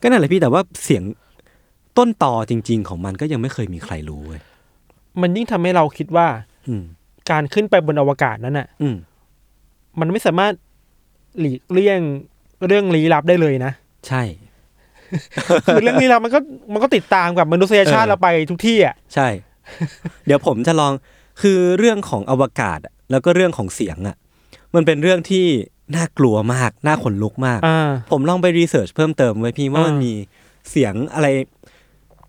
[0.02, 1.02] ก็นั่นแหละพี่แต่ว่าเสียง
[1.98, 4.40] ต้นต่อจริง ๆ ของมันก็ยังไม่เคยมีใครรู้เว้ย
[5.20, 6.26] มันยิ่งทำให้เราคิดว่า
[6.68, 6.82] อืม
[7.30, 8.96] การขึ้นไปบนอวกาศนั้นอะ อืม
[10.00, 10.52] มันไม่สามารถ
[11.40, 12.00] หลีกเลี่ยง
[12.66, 13.72] เรื่องลี้ลับได้เลยนะ
[14.08, 14.22] ใช่
[15.66, 16.40] คือเรื่องลี้ลับมันก็
[16.72, 19.28] มันก็ติดตามกับมนุษยชาติเออเราไปทุกที่อะใช่
[20.26, 20.92] เดี๋ยวผมจะลอง
[21.42, 24.16] คือเรื่องของอวกาศอะแล้วก็เรื่องของเสียงอะ
[24.74, 25.46] มันเป็นเรื่องที่
[25.96, 30.12] น่ากลัวมากน่าขนลุกมากอ่าผมลองไปรีเสิร์ชเพิ่มเติมไว้พี่ว่ามันอ่ามีมี
[30.70, 31.28] เสียงอะไร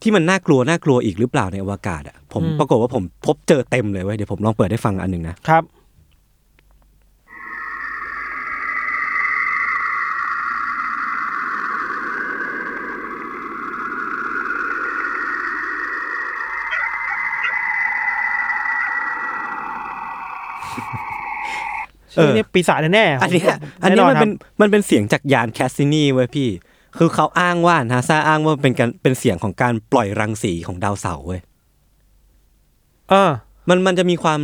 [0.01, 5.63] ที่มันน่ากลัวน่ากลัวอีกหรือเปล่าในอวกาศอะผมอืมปรากฏว่าผมพบเจอเต็มเลยเว้ยเดี๋ยวผมลองเปิดให้ฟังอันหนึ่งนะครับ
[22.35, 26.49] เนี่ยปีศาจแน่ๆอันเนี้ยผมอันนี้มันเป็รับมันเป็นเสียงจากยานแคสซินีเว้ยพี่
[26.97, 31.41] คือเขาอ้างว่านาซาอ้างว่าเป็นการเป็นเสียงของการปล่อยรังสีของดาวเสาร์เว้ย
[33.09, 33.31] เออ
[33.69, 34.41] มันมันจะมีความ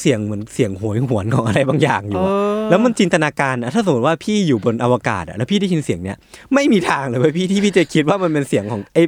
[0.00, 6.16] เสียงเหมือนเสียงโหยหวนของอะไรบางอย่างอยู่อะเออแล้วมันจินตนาการอะถ้าสมมติว่าพี่อยู่บนอวกาศอะแล้วพี่ได้ยินเสียงเนี้ย
[6.54, 8.98] ไม่มีทางเลยเว้ยพี่ที่พี่จะคิดว่ามันเป็นเสียงของไอ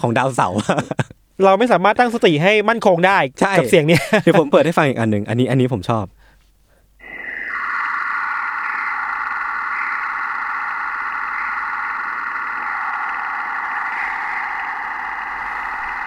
[0.00, 0.78] ของดาวเสาร์อะ
[1.44, 6.04] เราไม่สามารถตั้งสติให้มั่นคงได้ใช่กับเสียงเนี้ยเดี๋ยวผมเปิดให้ฟังอีกอันหนึ่งอันนี้อันนี้ผมชอบ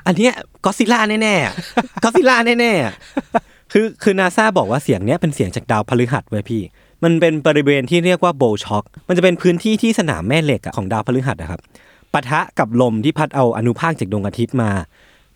[0.07, 0.33] อันเนี้ย
[0.65, 2.93] ก็ซิล่าแน่ๆก็ซิล่าแน่ๆอะ
[3.71, 6.61] คือคือนาซาบอกว่าเสียงเนี้ยเป็นเสียงจากดาวพฤหัสเว้ยพี่
[7.03, 11.61] มันเป็นบริเวณที่เรียกว่าโบช็อกมันจะเป็นพื้นที่ที่สนามแม่เหล็กอะของดาวพฤหัสนะครับ
[12.13, 14.71] ปะทะกับลมที่พัดเอาอนุภาคจากดวงอาทิตย์มา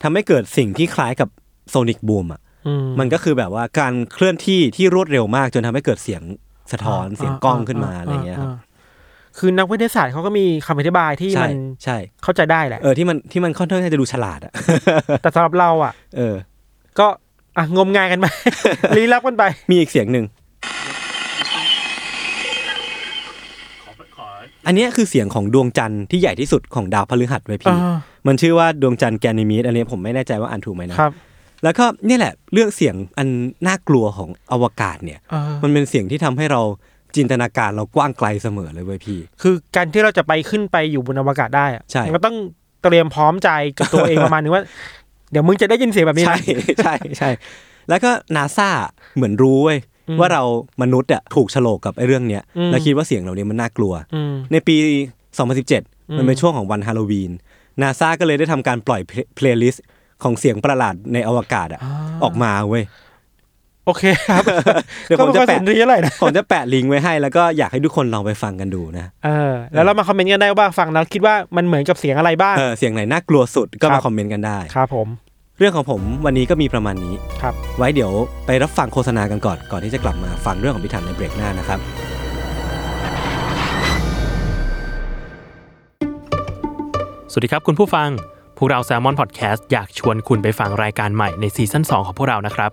[0.02, 1.28] ทำให้เกิดสิ่งที่คล้ายกับ
[1.70, 6.22] โซนิกบูมอะอืมมันก็คือแบบว่าการเคลื่อนที่ที่รวดเร็วมากจนทำให้เกิดเสียง
[6.72, 8.50] สะท้อนเสียงกล้องขึ้นมาอะไรเงี้ยครับ
[9.38, 11.52] คือนักวิทยาศาสตร์เขาก็มีคำอธิบายที่ใช่มัน
[11.84, 14.52] ใช่เข้าใจได้แหละเออที่มันที่มันค่อนข้างจะดูฉลาดอะ
[15.22, 16.34] แต่สำหรับเราอะ เออ
[16.98, 17.06] ก็
[17.56, 18.26] อะงมงายกันไป
[18.96, 20.24] ลี้ลับกันไป มีอีกเสียงหนึ่ง
[24.66, 27.96] อันเนี้ยคือเสียงของดวงจันทร์ที่ใหญ่ที่สุดของดาวพฤหัสไว้ยพี่อ่า
[28.26, 31.12] มันชื่อว่าดวงจันทร์แกนิมีดอันนี้ผมไม่แน่ใจว่าอ่านถูกไหมนะครับ
[31.64, 33.28] แล้วก็เนี่ยแหละเรื่องเสียงอัน
[33.66, 36.60] น่ากลัวของอวกาศเนี่ยเออมันเป็นเสียงที่ทำให้เรา
[37.16, 42.36] จินตนาการเรากว้างไกลเสมอเลยเว้ยพี่ คือการที่เราจะไปขึ้นไปอยู่บนอวกาศได้อะใช่มันก็ต้อง
[42.82, 44.64] เตรียมพร้อมใจกับตัวเองประมาณนึงว่า
[45.30, 47.30] เดี๋ยวมึงจะได้ยินเสียงแบบนี้ใช่นะใช่ใช่
[47.88, 48.68] แล้วก็นาซา
[49.16, 50.42] เหมือนรู้เว้ยอืมว่าเรา
[50.82, 54.76] มนุษย์อะถูกโฉลกกับไอ้เรื่องเนี้ยอืมแล้วคิดว่าเสียงเหล่านี้มันน่ากลัวอืมในปี
[55.46, 57.32] 2017 มันเป็นช่วงของวันฮาโลวีน
[57.82, 59.00] นาซาก็เลยได้ทำการปล่อย
[59.34, 59.84] playlist
[60.22, 61.80] ของเสียงประหลาดในอวกาศอะ
[62.22, 62.84] ออกมาเว้ย
[63.88, 64.44] โอเคครับ
[65.06, 75.08] เดี๋ยวก็ผมจะแปะไม่ค่อยสนใจเท่าไหร่นะผมจะแปะลิงก์ไว้ให้แล้วก็อยากให้ทุกคนลองไปฟังกันดูนะเออแล้วเรามาคอมเมนต์กันได้ว่าฟังแล้วคิดว่ามันเหมือนกับเสียงอะไรบ้างเออเสียงไหนน่ากลัวสุดก็มาครับคอมเมนต์กันได้ครับผม
[75.58, 78.12] เรื่องของผมวันนี้ก็มีประมาณนี้ครับ ไว้เดี๋ยว
[78.46, 81.80] ไปรับฟังโฆษณากันก่อนก่อนที่จะกลับมาฟังเรื่องของพิธันในเบรกหน้านะครับ
[87.30, 88.08] สวัสดีครับคุณผู้ฟัง
[88.58, 92.72] พวกเรา Salmon Podcast อยากชวนคุณไปฟังรายการใหม่ในซีซั่น2ของพวกเรานะครับ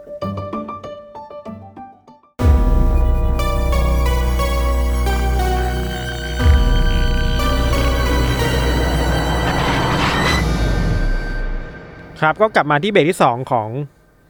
[12.21, 13.67] ครับก็กลับมาที่เบรกที่สองของ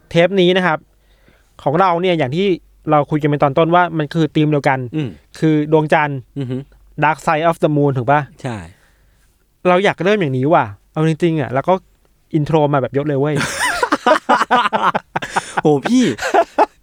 [0.10, 0.78] เทปนี้นะครับ
[1.64, 2.48] ของเราเนี่ยอย่างที่
[2.92, 6.58] เราคุยกันเป็นตอนต้นว่ามันคือธีมเดียวกันอืมคือดวงจันทร์อือฮึ
[7.04, 8.58] Dark Side of the Moon ถูกปะใช่
[9.68, 11.74] เราอยากเริ่มอย่างนี้ว่ะ เอาจริงๆอะ แล้วก็
[12.34, 13.36] intro มาแบบยศเลยเว้ย
[15.64, 16.04] โหพี่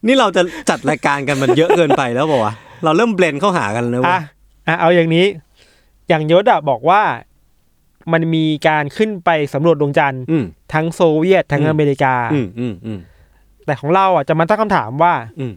[0.07, 4.23] นี่เราจะจัดรายการกันมันเยอะเกินไปแล้วบอกว่าวะเราเริ่ม blend เข้าหากันแล้วเว้อะย
[4.69, 5.27] อะเอาอย่างนี้
[6.09, 7.01] อย่างยศอะบอกว่า
[8.13, 12.99] มันมีการขึ้นไปสำรวจดวงจันทร์อืมทั้งโซเวียตทั้งอืมอเมริกาอืมอืมอืม
[13.67, 15.53] แต่ของเราอะจะมาตั้งคำถามว่าอืม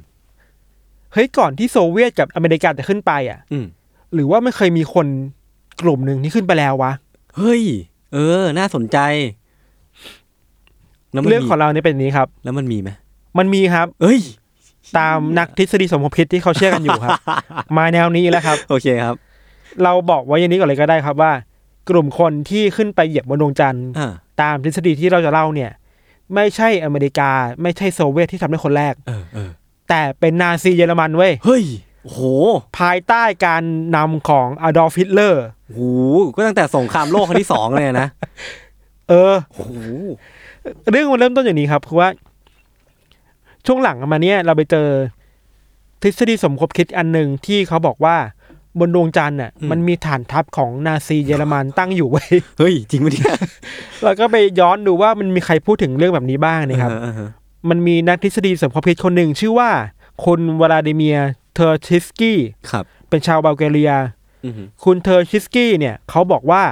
[1.14, 3.66] เฮ้ยก่อนที่โซเวียตกับอเมริกาจะขึ้นไปอะอืม
[4.14, 5.08] หรือว่าไม่เคยมีคน
[5.82, 6.92] กลุ่มหนึ่งที่ขึ้นไปแล้ววะ
[7.38, 7.64] เฮ้ย
[8.14, 8.98] เออ น่าสนใจ
[11.12, 12.90] แล้วมันเรื่องมีของเราเนี่ยเป็นอย่างนี้ครับ แล้วมันมีไหม
[13.38, 14.20] มันมีครับ เอ้ย
[14.98, 17.12] ตามนักทฤษฎีสมคบคิดที่เขาเชื่อกันอยู่ครับ
[17.78, 19.16] มาแนวนี้แล้วครับ โอเคครับ
[19.84, 21.32] เราบอกไว้อย่างนี้ก่อนเลยก็ได้ครับว่า
[21.90, 25.72] กลุ่มคนที่ขึ้นไปเหยียบบนดวงจันทร์อ่าตามทฤษฎีที่เราจะเล่าเนี่ย
[26.36, 29.50] ไม่ใช่อเมริกา ไม่ใช่โซเวียตที่ทำได้คนแรกเออเออ
[29.90, 31.64] แต่เป็นนาซีเยอรมันเว้ยเฮ้ย
[32.04, 32.22] โอ้โห
[32.78, 33.64] ภายใต้การ
[33.96, 35.82] นำของอดอล์ฟฮิตเลอร์โอ้โห
[36.36, 38.08] ก็ตั้งแต่สงครามโลกครั้งที่สองเลยนะ
[39.10, 39.72] เออโอ้โห
[40.92, 42.10] เรื่องมันเริ่มต้นอย่างนี้ครับคือว่า
[43.66, 44.88] ช่วงหลังมาเนี่ยเราไปเจอ
[46.02, 48.16] ทฤษฎีสมคบคิดอันหนึ่งที่เขาบอกว่า
[48.80, 52.30] บนดวงจันทร์น่ะมันมีฐานทัพของนาซีเยอรมันตั้งอยู่เว้ย
[52.60, 53.36] เฮ้ย จริงปะเนี่ย
[54.04, 57.30] เราก็ไปย้อนดูว่ามันมีใครพูดถึงเรื่องแบบนี้บ้างนะครับเออเออ
[57.70, 59.70] มันมีนักทฤษฎีสมคบคิดคนหนึ่งชื่อว่า
[60.26, 62.40] คุณวลาดิเมียร์เทอร์ชิสกี้
[62.72, 63.92] ครับ เป็นชาวบัลแกเรีย
[64.46, 64.54] อืม
[64.84, 66.64] คุณเทอร์ชิสกี้เนี่ยเขาบอกว่า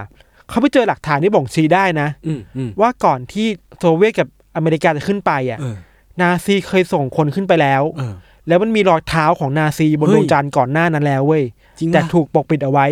[0.49, 3.47] เขาไปเจอหลักฐานที่บ่งชี้ได้นะอืมอืมว่าก่อนที่
[3.79, 5.75] โซเวียตกับอเมริกาจะขึ้นไปอะเออ
[6.21, 8.13] นาซีเคยส่งคนขึ้นไปแล้วเออ
[8.49, 11.43] แล้วมันมีรอยเท้าของนาซีบนเฮ้ดวงจันทร์ก่อนหน้านั้นแล้วเว้ย
[11.79, 12.85] จริงแต่ปะถูกปกปิดเอาไว้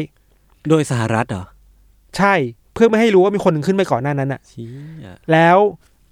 [0.69, 1.45] โดยสหรัฐเหรอ
[2.17, 2.33] ใช่
[2.73, 4.69] เพื่อไม่ให้รู้ว่ามีคนหนึ่งขึ้นไปก่อนหน้านั้นอะชี้
[5.05, 5.57] อะแล้ว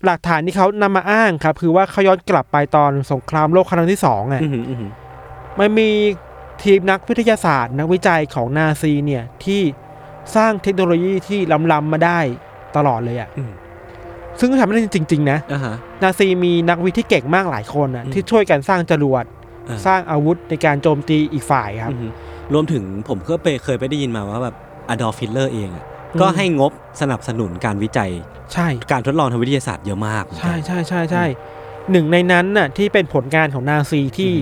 [0.06, 4.92] หลักฐานที่เขานำมาอ้างครับ คือว่าเขาย้อนกลับไปตอนสงครามโลกครั้งที่สองอะอืมอืมอืม
[5.60, 5.90] มันมี
[6.64, 9.62] ทีมนักวิทยาศาสตร์ นักวิจัยของนาซีเนี่ยที่
[10.36, 11.40] สร้างเทคโนโลยีที่
[11.72, 12.20] ล้ำๆมาได้
[12.76, 13.52] ตลอดเลยอะอืม
[14.40, 19.24] ซึ่งก็ทำได้จริง ๆ นะอ่าฮะ นาซีมีนักวิทย์ที่เก่งมากหลายคนอะอืมที่ช่วยกันสร้างจรวด
[19.70, 22.12] อ่า สร้างอาวุธในการโจมตีอีกฝ่ายครับ อืม
[22.54, 24.56] รวมถึงผมก็ไปเคยไปได้ยินมาว่าแบบ
[24.90, 26.72] อดอล์ฟฮิตเลอร์เองอะอืม ก็ให้งบ
[27.02, 28.12] สนับสนุนการวิจัย
[28.54, 31.26] ใช่ การทดลองทางวิทยาศาสตร์เยอะมากเหมือนกันใช่ใช่ใช่ใช่
[31.92, 34.34] หนึ่งในนั้นน่ะที่เป็นผลงานของนาซีที่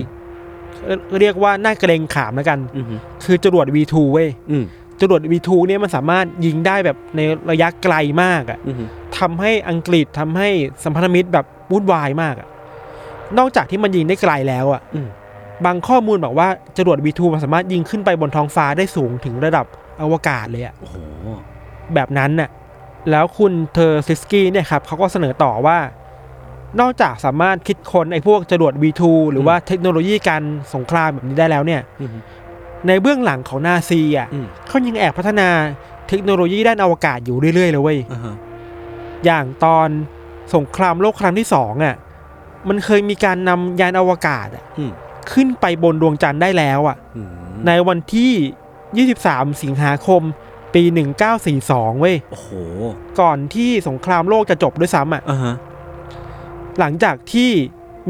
[0.84, 2.86] เอ่อเรียกว่าน่าเกรงขามแล้วกัน อืม
[3.24, 4.64] คือจรวด V2 เว้ย อืม
[5.04, 8.76] จรวด V2 เนี่ยมันสามารถยิงได้แบบในระยะไกลมากอะอืม
[9.18, 10.48] ทำให้อังกฤษทำให้
[10.84, 12.48] สัมพันธมิตรแบบวุ่นวายมากอะ
[13.38, 15.08] นอกจากที่มันยิงได้ไกลแล้วอะอืม
[15.64, 19.66] บางข้อมูลบอกว่าจรวด V2 มันสามารถยิงขึ้นไปบนท้องฟ้าได้สูงถึงระดับ
[20.02, 20.96] อวกาศเลยอะโอ้โห
[21.94, 22.50] แบบนั้นน่ะ
[23.10, 25.78] แล้วคุณเทอร์ซิสกี้เนี่ยครับเขาก็เสนอต่อว่า
[26.80, 30.42] นอกจากสามารถคิดค้นไอ้พวกจรวด V2 หรือว่าเทคโนโลยีการ
[30.74, 32.10] สงครามแบบนี้ได้แล้วเนี่ยอืม
[32.88, 35.48] ในเบื้องหลังของนาซีอะอืม เขายังแอบพัฒนา
[36.08, 38.34] เทคโนโลยีด้านอวกาศอยู่เรื่อยๆเลยเว้ย อ่าฮะ
[39.24, 39.88] อย่างตอน
[40.54, 41.96] สงครามโลกครั้งที่สองอะ
[42.68, 44.92] มันเคยมีการนำยานอวกาศอะอืม
[45.32, 47.28] ขึ้นไปบนดวงจันทร์ได้แล้วอะ อืม
[47.66, 50.22] ในวันที่ 23 สิงหาคม
[50.74, 50.82] ปี
[51.42, 52.50] 1942 เว้ย โอ้โห
[53.20, 55.54] ก่อนที่สงครามโลกจะจบด้วยซ้ำอะ อ่าฮะ
[56.78, 57.50] หลังจากที่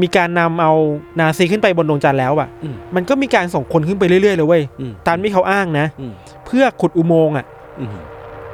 [0.01, 0.71] มีการนำเอา
[1.19, 6.11] นาซีขึ้นไปบนดวงจันทร์แล้วอะอืมมันก็มีการส่งคนขึ้นไปเรื่อยๆเลยเว้ยอืมตามที่เขาอ้างนะอืม
[6.45, 7.45] เพื่อขุดอุโมงค์อะ
[7.79, 7.89] อืม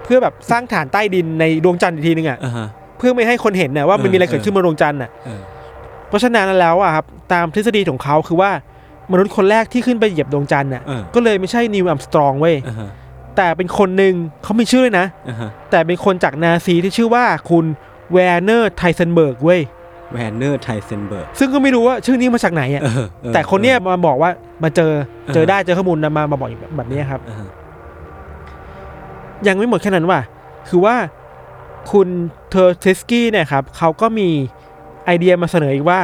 [0.04, 5.42] เพื่อแบบสร้างฐานใต้ดินในดวงจันทร์อีกทีนึงอะอ่าฮะเพื่อไม่ให้คนเห็นนะว่ามันมีอะไรเออเกิดขึ้นบนดวงจันทร์อะเออ
[6.08, 8.52] เพราะฉะนั้นแล้วอะครับตามทฤษฎีของเขาคือว่า
[9.12, 12.90] มนุษย์คนแรกที่ขึ้นไปเหยียบดวงจันทร์อะเออก็เลยไม่ใช่นีลอาร์มสตรองเว้ยอ่าฮะ
[13.38, 17.66] แต่เป็นคนหนึ่งเขามีชื่อเลยนะอ่าฮะแต่เป็นคนจากนาซีที่ชื่อว่าคุณ
[18.12, 19.62] แวร์เนอร์ไทเซนเบิร์กเว้ย
[20.12, 23.00] แวร์เนอร์ไทเซนเบิร์กซึ่งก็ไม่รู้ว่าชื่อนี้มาจากไหนอะเอออ
[23.32, 24.32] อแต่คนเนี้ยมาบอกว่า
[24.64, 24.92] มาเจอ
[25.34, 27.50] เจอเออได้เจอข้อมูลนะมามาบอกแบบแบบนี้ครับอ่าฮะ
[29.48, 30.22] ยังไม่หมดแค่นั้นว่ะ
[30.70, 30.96] คือว่า
[31.92, 32.08] คุณ
[32.50, 34.30] เทอร์ชิสกี้เนี่ยครับเขาก็มี
[35.06, 36.02] ไอเดียมาเสนออีกว่า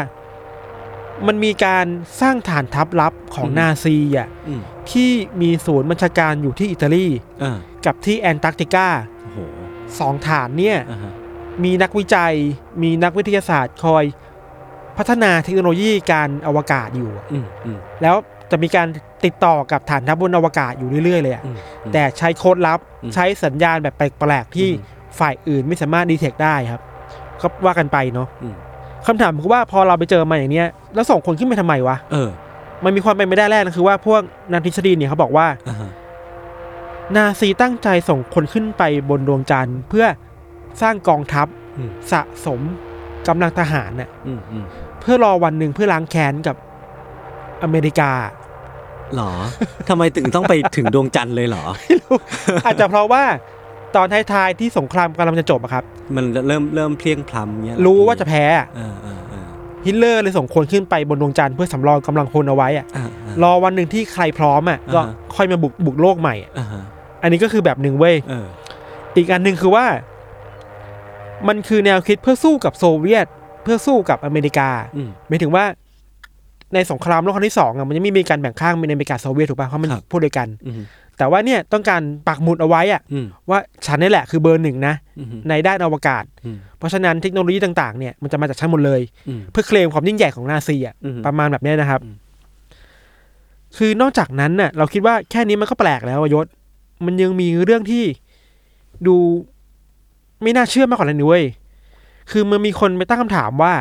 [1.28, 1.86] มันมีการ
[2.22, 7.08] สร้างฐานทัพลับของนาซีอะอืมที่มีศูนย์บัญชาการอยู่ที่อิตาลี
[7.44, 8.88] อ่ากับที่แอนตาร์กติกา
[9.22, 9.38] โอ้โห
[10.00, 11.14] สองฐานเนี่ยอ่าฮะ
[11.64, 12.34] มีนักวิจัย
[12.84, 14.04] มีนักวิทยาศาสตร์คอย
[14.98, 18.16] พัฒนาเทคโนโลยีการอวกาศอยู่อะอืมอืมแล้ว
[18.52, 18.88] จะมีการ
[19.26, 26.82] ติดต่อกับฐานทัพบนอวกาศอยู่เรื่อยๆเลยอะอืมอืม แต่ใช้โค้ดลับอืม ใช้สัญญาณแบบแปลกๆที่อืมฝ่ายอื่นไม่สามารถดีเทคได้ครับ
[27.42, 28.56] ก็ว่ากันไปเนาะอืม
[29.08, 32.30] คำถามคือว่าพอเราไปเจอมาอย่างเนี้ยแล้วส่งคนขึ้นไปทำไมวะ เออ
[32.84, 35.92] มันมีความเป็นไปได้แรกนะคือว่าพวกนักทฤษฎีเนี่ยเขาบอกว่า อ่าฮะ
[37.16, 40.06] นาซีตั้งใจส่งคนขึ้นไปบนดวงจันทร์ เพื่อ
[40.82, 42.62] สร้างกองทัพอืมสะสม
[43.28, 44.66] กำลังทหารน่ะอืมอืม
[45.02, 46.56] เพื่อรอวันหนึ่งเพื่อล้างแค้นกับ
[47.64, 48.12] อเมริกา
[49.16, 49.32] หรอ
[49.90, 51.64] ทำไมถึงต้องไปถึงดวงจันทร์เลยเหรอ
[52.66, 53.24] อาจจะเพราะว่า
[53.96, 55.84] ตอนท้ายๆที่สงครามกำลังจะจบอะครับ
[56.16, 59.46] มันเริ่มเริ่มเพลียงพล้ำเงี้ยเหอรู้ว่าจะแพ้อะอ่าอ่าอ่า
[59.86, 66.84] ฮิตเลอร์เลยส่งคนขึ้นไปบนดวงจันทร์เพื่อสำรองกำลังพลเอาไว้อะอ่าอ่ารอวันหนึ่งที่ใครพร้อมอะก็อ่าฮะค่อยมาบุกบุกโลกใหม่อะอ่าฮะ
[67.22, 68.46] อันนี้ก็คือแบบหนึ่งเว้ยเออ
[69.16, 69.86] อีกอันหนึ่งคือว่า
[71.48, 73.28] มันคือแนวคิดเพื่อสู้กับโซเวียต
[73.64, 75.66] เพื่อสู้กับอเมริกาอืมหมายถึงว่า
[76.74, 80.82] ในสงครามโลกครั้งที่สองอะมันยังไม่มีการแบ่งข้างเป็นอเมริกาโซเวียตถูกป่ะเพราะมันครับพูดด้วยกันอืม
[81.18, 92.16] แต่ว่าเนี่ยต้องการปักหมุดเอาไว้อะอืมว่าฉันนี่แหละคือเบอร์หนึ่งนะอืมในด้านอวกาศอืมเพราะฉะนั้นเทคโนโลยีต่างๆเนี่ยมันจะมาจากฉันหมดเลยอืมเพื่อเคลมความยิ่งใหญ่ของนาซีอะอืมประมาณแบบเนี้ยนะครับอืม
[93.78, 96.46] คือนอกจากนั้นน่ะ เราคิดว่าแค่นี้มันก็แปลกแล้วอะยศ
[97.06, 98.04] มันยังมีเรื่องที่
[99.08, 99.16] ดู
[100.42, 101.44] ไม่น่าเชื่อมากกว่านั้นด้วย
[102.32, 103.74] คือมันมีคนไปตั้งคำถามว่า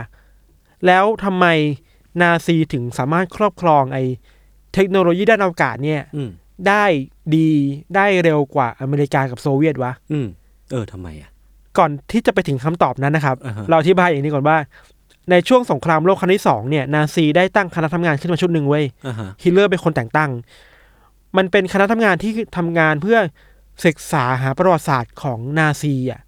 [0.86, 1.46] แล้วทำไม
[2.20, 3.98] นาซีถึงสามารถครอบครองไอ
[4.74, 6.30] เทคโนโลยีด้านอวกาศเนี่ยอืม
[6.68, 6.84] ได้
[7.34, 7.48] ดี
[7.96, 10.26] ได้เร็วกว่าอเมริกากับโซเวียตวะอืม
[10.72, 11.30] เออทำไมอะ
[11.78, 14.56] ก่อนที่จะไปถึงคำตอบนั้นนะครับอ่าฮะเราอธิบายอย่างนี้ก่อนว่า
[15.30, 20.30] ในช่วงสงครามโลกครั้งที่สองเนี่ย นาซีได้ตั้งคณะทำงานขึ้นมาชุดหนึ่งเว้ยอ่าฮะฮิตเลอร์เป็นคนแต่งตั้ง
[21.36, 23.18] มันเป็นคณะทำงานที่ทำงานเพื่อ
[23.86, 26.20] ศึกษาหาประวัติศาสตร์ของนาซีอะ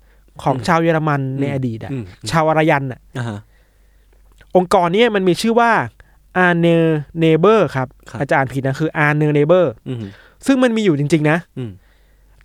[0.43, 3.39] ของชาวเยอรมันในอดีตอะอืมชาวอารยันอะอ่าฮะ
[4.57, 5.71] องค์กรเนี้ยมันมีชื่อว่า
[6.37, 6.67] อาร์เน
[7.19, 10.05] เนเบอร์ครับครับอาจอ่านผิดนะคืออาร์เนเนเบอร์อืม
[10.47, 11.71] ซึ่งมันมีอยู่จริง ๆ นะอืม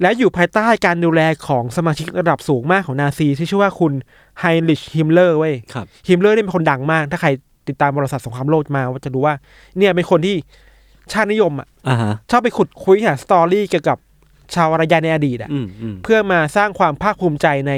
[0.02, 3.94] และอยู่ภายใต้การดูแลของสมาชิกระดับสูงมากของนาซีที่ชื่อว่าคุณ
[4.40, 7.30] ไฮน์ริชฮิมเลอร์เว้ยครับฮิมเลอร์นี่เป็นคนดังมาก ถ้าใคร
[7.68, 9.36] ติดตามประวัติสงครามโลกมาว่าจะรู้ว่า
[9.78, 10.36] เนี่ยเป็นคนที่
[11.12, 13.98] ชาตินิยมอะอ่าฮะชอบไปขุดคุ้ยหา story เกี่ยวกับ
[14.56, 17.74] ชาวอารยันในอดีตอะอืมอืมเพื่อมาสร้างความภาคภูมิใจใน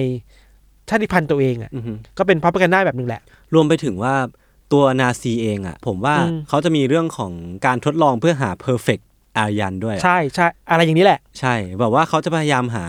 [0.89, 3.21] ชาติพันธุ์ตัวเองอะอืมก็เป็น propaganda ได้แบบหนึ่งแหละ
[3.53, 4.15] รวมไปถึงว่า
[4.73, 7.31] ตัวนาซีเองอะ ผมว่าอืมเขาจะมีเรื่องของ
[7.65, 9.03] การทดลองเพื่อหา perfect
[9.37, 12.87] อารยันด้วย ใช่ใช่อะไรอย่างนี้แหละ ใช่แบบว่าเขาจะพยายามหา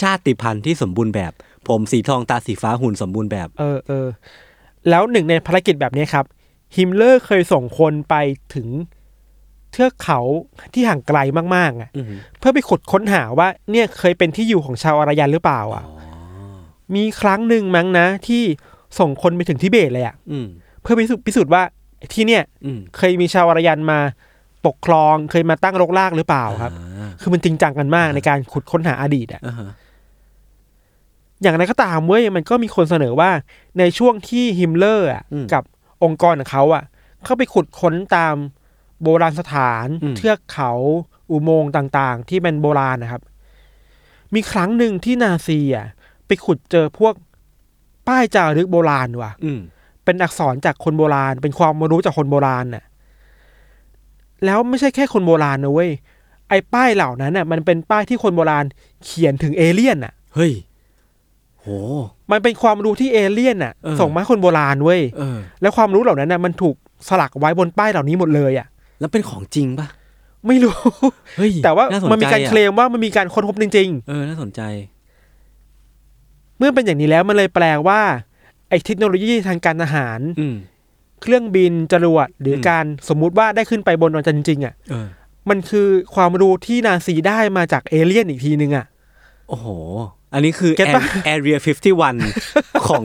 [0.00, 1.32] ชาติพันธุ์ที่สมบูรณ์แบบ
[1.68, 4.06] ผมสีทองตาสีฟ้าหุ่นสมบูรณ์แบบ เออเออ
[4.88, 6.24] แล้วหนึ่งในภารกิจแบบนี้ครับ
[6.76, 8.14] ฮิมเลอร์เคยส่งคนไป
[8.54, 8.68] ถึง
[9.72, 10.20] เทือกเขา
[10.72, 11.18] ที่ห่างไกล
[11.54, 12.06] มากๆอะอืม
[12.38, 15.96] เพื่อไปขุดค้นหาว่าเนี่ยเคยเป็นที่อยู่ของชาวอารยันหรือเปล่า อะอ๋อ
[16.94, 18.42] มีครั้งหนึ่งมั้งนะ ที่
[18.98, 20.46] ส่งคนไปถึงทิเบตเลยอะอืม
[20.82, 21.62] เพื่อพิสูจน์พิสูจน์ว่า
[22.12, 23.98] ที่เนี่ยอืมเคยมีชาวอารยันมา
[24.66, 29.70] ปกครองเคยมาตั้งรกรากหรือเปล่าครับอ่าคือมันจริงจังกันมากในการขุดค้นหาอดีตอะอ่าฮะ
[31.42, 33.30] อย่างไรก็ตามเว้ยมันก็มีคนเสนอว่า
[33.78, 35.62] ในช่วงที่ฮิมเลอร์อะกับ
[36.04, 36.84] องค์กรของเขาอะ
[37.24, 38.34] เข้าไปขุดค้นตาม
[39.02, 39.86] โบราณสถาน
[40.16, 40.72] เทือกเขา
[41.30, 43.22] อุโมงค์ต่าง ๆ ที่เป็นโบราณนะครับ
[44.34, 45.86] มีครั้งหนึ่งที่นาซีอะ
[46.26, 47.14] ไปขุดเจอพวก
[48.08, 49.60] ป้ายจารึกโบราณว่ะอืม
[50.04, 52.84] เป็นอักษรจากคนโบราณ เป็นความรู้จากคนโบราณน่ะ
[54.44, 55.90] แล้วไม่ใช่แค่คนโบราณนะเว้ย
[56.48, 58.64] ไอ้ป้ายเหล่านั้นน่ะ มันเป็นป้ายที่คนโบราณ
[59.04, 60.52] เขียนถึงเอเลี่ยนน่ะ เฮ้ย
[61.60, 61.66] โห
[62.30, 66.74] มันเป็นความรู้ที่เอเลี่ยนน่ะเออส่งมาให้คนโบราณเว้ยเออแล้วความรู้เหล่านั้นน่ะมันถูก
[67.08, 68.66] สลักไว้บนป้ายเหล่านี้หมดเลยอะ
[69.00, 69.88] แล้วเป็นของจริงปะ
[70.46, 70.74] ไม่รู้
[71.36, 78.00] เฮ้ยแต่ว่าสใจมันมีการอะเคลมว่ามันมีการค้นพบจริงเออน่าสนใจๆเมื่อเป็นอย่างนี้แล้วมันเลยแปลว่า
[78.68, 80.56] ไอ้เทคโนโลยีทางการทหารอืม
[81.22, 85.06] เครื่องบินจรวดหรืออมการสมมุติว่าได้ขึ้นไปบนดวงจันทร์จริง ๆ อะเออ
[85.50, 88.86] มันคือความรู้ที่นาซีได้มาจากเอเลี่ยนอีกทีนึงอะ
[89.48, 89.66] โอ้โห
[90.32, 91.56] อันนี้คือ get ปะ Area
[92.20, 93.04] 51ของ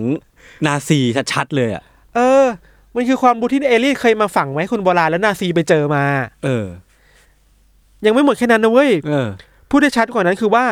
[0.66, 1.00] นาซี
[1.34, 1.84] ชัดๆเลยอะ
[2.16, 2.46] เออ
[2.96, 6.04] มันคือความรู้ที่เอเลี่ยนเคยมาฝังไว้ให้คนโบราณแล้วนาซีไปเจอมา
[6.44, 6.66] เออ
[8.06, 9.28] ยังไม่หมดแค่นั้นนะเว้ยเออ
[9.70, 10.66] พูดได้ชัดกว่านั้นคือว่า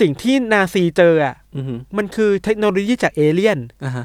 [0.00, 4.04] สิ่งที่นาซีเจออะอือฮึมันคือเทคโนโลยีจากเอเลี่ยน อ่าฮะ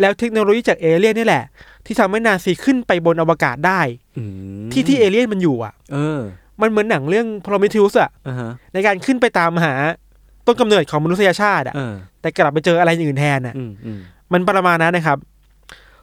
[0.00, 1.44] แล้วเทคโนโลยีจากเอเลี่ยนนี่แหละ
[1.86, 3.80] ที่ทำให้นาซีขึ้นไปบนอวกาศได้
[4.16, 4.22] อื
[4.66, 6.20] มที่ที่เอเลี่ยนมันอยู่อะ เออ
[6.60, 9.72] มันเหมือนหนังเรื่องพ r o เม t ิ u สอะ อ่าฮะในการขึ้นไปตามหา
[10.46, 14.00] ต้นกำเนิดของมนุษยชาติอะ เออแต่กลับไปเจออะไรอย่างอื่นแทนอะ อืมอืม
[14.32, 15.18] มันประมาณนั้นนะครับ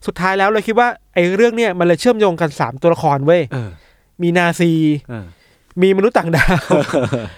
[0.06, 3.70] สุดท้ายแล้วเราคิดว่าไอ้เรื่องเนี้ยมันเลยเชื่อมโยงกันสามตัวละครเว้ยเออ
[4.22, 4.72] มีนาซี
[5.10, 5.26] เออ
[5.82, 6.58] มีมนุษย์ต่างดาว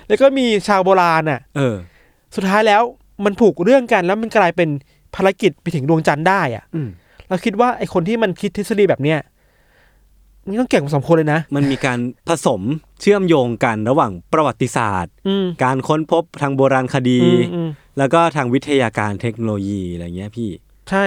[0.07, 1.75] แล้วก็มีชาวโบราณอะเออ
[2.35, 2.81] สุดท้ายแล้ว
[3.25, 4.69] มันผูกเรื่องกันแล้วมันกลายเป็น
[5.15, 6.89] ภารกิจไปถึงดวงจันทร์ได้อะอืม
[7.29, 9.19] เราคิดว่าไอ้คนที่มันคิดทฤษฎีแบบเนี้ย
[10.47, 12.61] มันต้องเก่งพอสมควรเลยนะ มันมีการผสม
[13.01, 20.49] เชื่อมโยงกันระหว่างประวัติศาสตร์อืมการค้นพบทางโบราณคดีอืมอืมแล้วก็ทางวิทยาการเทคโนโลยีอะไรเงี้ยพี่
[20.89, 21.05] ใช่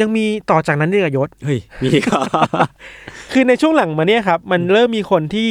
[0.00, 2.18] ยังมีต่อจากนั้นด้วยกับยศเฮ้ยมีก็
[3.32, 5.48] คือในช่วงหลังมาเนี่ยครับ มันเริ่มมีคนที่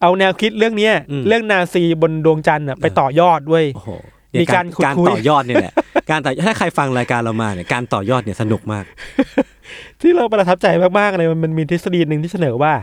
[0.00, 3.90] เอาแนวคิดเรื่องเนี้ยอืมเรื่องนาซีบนดวงจันทร์อะไปต่อยอดด้วยโอ้โห
[4.34, 5.72] มีเนี่ยการขุดการคุยต่อยอดเนี่ยแหละ
[6.10, 8.84] การต่อถ้าใครฟังรายการเรามาเนี่ยการต่อยอดเนี่ยสนุกมาก
[10.00, 10.66] ที่เราประทับใจ
[10.98, 12.74] มากๆเลยมันมันมีทฤษฎีหนึ่งที่เสนอว่า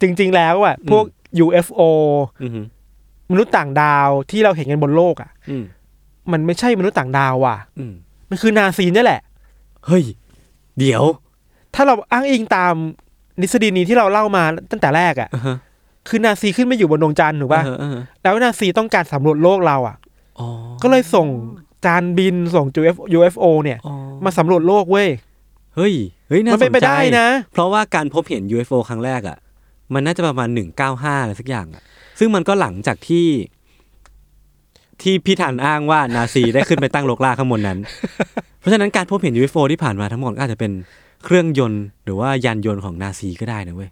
[0.00, 1.04] จริง ๆ แล้วอะพวก
[1.44, 1.80] UFO
[2.42, 2.66] อือหือ
[3.30, 5.64] มนุษย์ต่างดาวที่เราเห็นกันบนโลกอะอืม
[6.32, 7.92] มันไม่ใช่มนุษย์ต่างดาวว่ะอืม
[8.30, 9.20] มันคือนาซีนี่แหละ
[9.86, 10.04] เฮ้ย
[10.78, 11.02] เดี๋ยว
[11.74, 12.74] ถ้าเราอ้างอิงตาม
[13.40, 15.56] ทฤษฎีนี้ที่เราเล่ามาตั้งแต่แรกอะอ่าฮะ
[16.08, 19.96] คือนาซีขึ้นมาอยู่บนดวงจันทร์ถูกป่ะอ่าฮอ่าฮะแล้วนาซีต้องการสำรวจโลกเราอะ
[20.38, 20.48] อ๋อ
[20.82, 21.28] ก็เลยส่ง
[21.84, 22.66] จานบินส่ง
[23.16, 25.08] UFO เนี่ยอ๋อมาสำรวจโลกเว้ย
[25.76, 25.94] เฮ้ย
[26.28, 29.36] เฮ้ยน่ามันสเป็นนไปใจได้นะ เพราะว่าการพบเห็น UFO ครั้งแรกอะ
[29.94, 30.48] มันน่าจะประมาณ
[30.86, 31.82] 195อะไรสักอย่างอะ
[32.18, 33.26] ซึ่งมันก็หลังจากที่
[35.02, 37.78] ที่พี่ธันอ้างว่านาซีได้ขึ้นไปตั้งโลกล่าข้างบนนั้น
[38.60, 40.72] เพราะฉะนั้นการพบเห็น UFO ที่ผ่านมาทั้งหมดก็อาจจะเป็น
[41.24, 43.90] เครื่องยนต์หรือว่ายานยนต์ของนาซีก็ได้นะเว้ย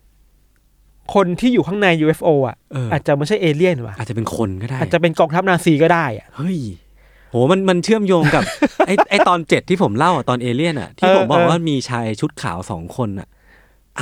[1.14, 6.58] คนที่อยู่ข้างใน UFO อะเออออาจจะไม่ใช่เอเลี่ยนว่ะอาจจะเป็นคนก็ได้อาจจะเป็นกองทัพนาซีก็ได้อะเฮ้ย
[7.30, 8.42] โหมันมันเชื่อมโยงกับ
[8.86, 13.28] ไอไอตอนเจ็ดที่ผมเล่าอะตอนเอเลี่ยนอะที่เออผมบอกเออว่ามีชายชุดขาวสองคนอะ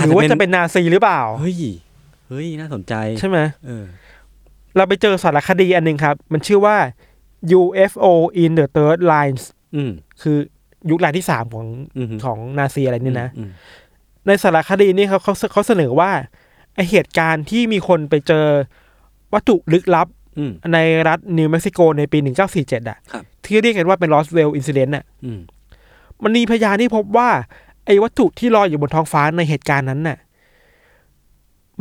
[0.07, 1.57] หรือว่าจะเป็นนาซีหรือเปล่าเฮ้ย
[2.29, 3.85] เฮ้ยน่าสนใจใช่ไหมเออ
[4.77, 6.77] เราไปเจอสารคดีอันหนึ่งครับ มันชื่อว่า
[7.59, 8.07] UFO
[8.43, 9.43] in the Third Lines
[9.75, 9.91] อืม
[10.23, 10.37] คือ
[10.91, 11.67] ยุคลายที่สามของ
[11.99, 13.51] อือฮึของนาซีอะไรเนี่ยนะอืม
[14.27, 16.11] ในสารคดีนี่เขาเขาเขาเสนอว่า
[16.75, 18.47] ไอเหตุการณ์ที่มีคนไปเจอ
[19.35, 20.09] วัตถุลึกลับ
[20.39, 22.19] อืมในรัฐนิวเม็กซิโกในปี
[22.55, 25.41] 1947อะครับที่เรียกกันว่าเป็น Roswell Incident อะอืม
[26.23, 27.29] มันมีพยานที่พบว่า
[27.87, 30.19] ไอ้วัตถุที่ลอยอยู่บนท้องฟ้าในเหตุการณ์นั้นน่ะ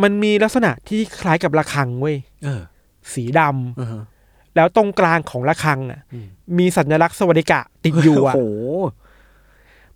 [0.01, 2.61] มันมีลักษณะที่คล้ายกับระฆังเว้ยเออ
[3.15, 4.03] สีดำอ่าฮะ
[4.55, 8.49] แล้วตรงกลางของระฆังอะอืมมีสัญลักษณ์สวัสดิกะติดอยู่อะโอ้โห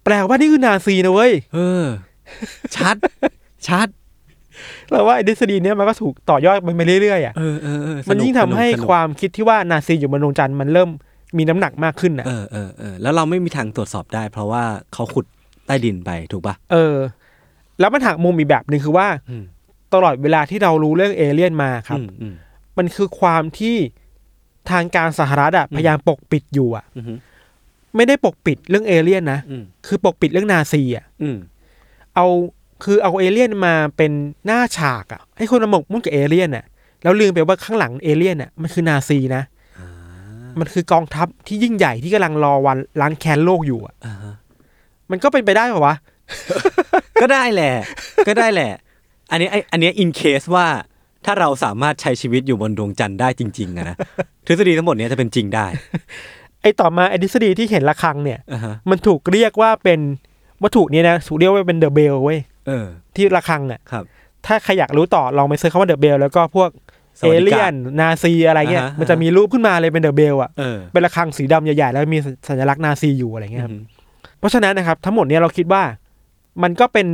[0.03, 1.85] แปลว่านี่คือนาซีนะเว้ยเออ
[2.75, 2.95] ชัด
[3.67, 3.87] ชัด
[4.89, 10.89] แล้วว่าไอ้ทฤษฎีเนี้ยมันก็ถูกต่อยอดมันไปเรื่อยๆอะเออเออเออสมันกยิ่งทำให้สนุกความคิดที่ว่านาซีอยู่บนดวงจันทร์มันเริ่ม
[11.37, 15.25] มีน้ำหนักมากขึ้นอะเออเออเออแล้วเราไม่มีทางตรวจสอบได้ เพราะว่าเขาขุด
[15.65, 16.95] ใต้ดินไปถูกปะเออ
[17.79, 19.43] แล้วมันหักมุมอีกแบบหนึ่งคือว่าอืม
[19.93, 22.27] ตลอดเวลาที่เรารู้เรื่องเอเลี่ยนมาครับอื
[22.75, 23.75] มอืมมันคือความที่
[24.71, 27.05] ทางการสหรัฐอะพยายามปกปิดอยู่อะอืม
[27.95, 31.37] ไม่ได้ปกปิดเรื่องเอเลี่ยนนะอืมคือปกปิดเรื่องนาซีอะอืม
[32.15, 32.25] เอา
[32.83, 34.11] คือเอาเอเลี่ยนมาเป็น
[34.45, 36.65] หน้าฉากอะให้คนมาหมกมุ่นกับเอเลี่ยนอะ
[37.03, 39.43] แล้วลืมไปว่าข้างหลังเอเลี่ยนอะมันคือนาซีนะ
[39.79, 39.87] อ่า
[40.59, 44.35] มันคือกองทัพที่ยิ่งใหญ่ที่กำลังรอวันล้างแค้นโลกอยู่อะอ่าฮะ
[45.11, 45.95] มันก็เป็นไปได้ป่าววะ
[47.21, 47.73] ก็ได้แหละ
[48.27, 48.71] ก็ได้แหละ
[49.31, 50.67] อันนี้ไออันเนี้ย in case ว่า
[51.25, 53.97] ถ้าเราสามารถใช้ชีวิตอยู่บนดวงจันทร์ได้จริงๆอะนะ
[54.45, 55.65] ทฤษฎีทั้งหมดเนี้ยจะเป็นจริงได้
[56.61, 59.99] ไอต่อมาไอทฤษฎีที่เห็นระฆังเนี่ย อ่าฮะมันถูกเรียกว่าเป็น
[60.63, 62.85] วัตถุเนี้ยนะถูกเรียกว่าเป็น The Bell เว้ยเออ
[63.15, 64.03] ที่ระฆังอะ ครับ
[64.45, 66.69] ถ้าใครอยากรู้ต่อลองไป search คำว่า The Bell แล้วก็พวก
[67.19, 73.81] สเอวัสดิเลี่กายนนาซีอะไรเงี้ยอ่าฮะ มันจะมีรูปขึ้นมาเลยเป็น The Bell อะเออเป็นระฆังสีดำใหญ่ๆแล้วมีสัญลักษณ์นาซีอยู่อะไรเงี้ยครับอืม
[74.39, 75.83] เพราะฉะนั้นนะครับทั้งหมดเนี้ยเราคิดว่า
[76.63, 77.07] มันก็เป็น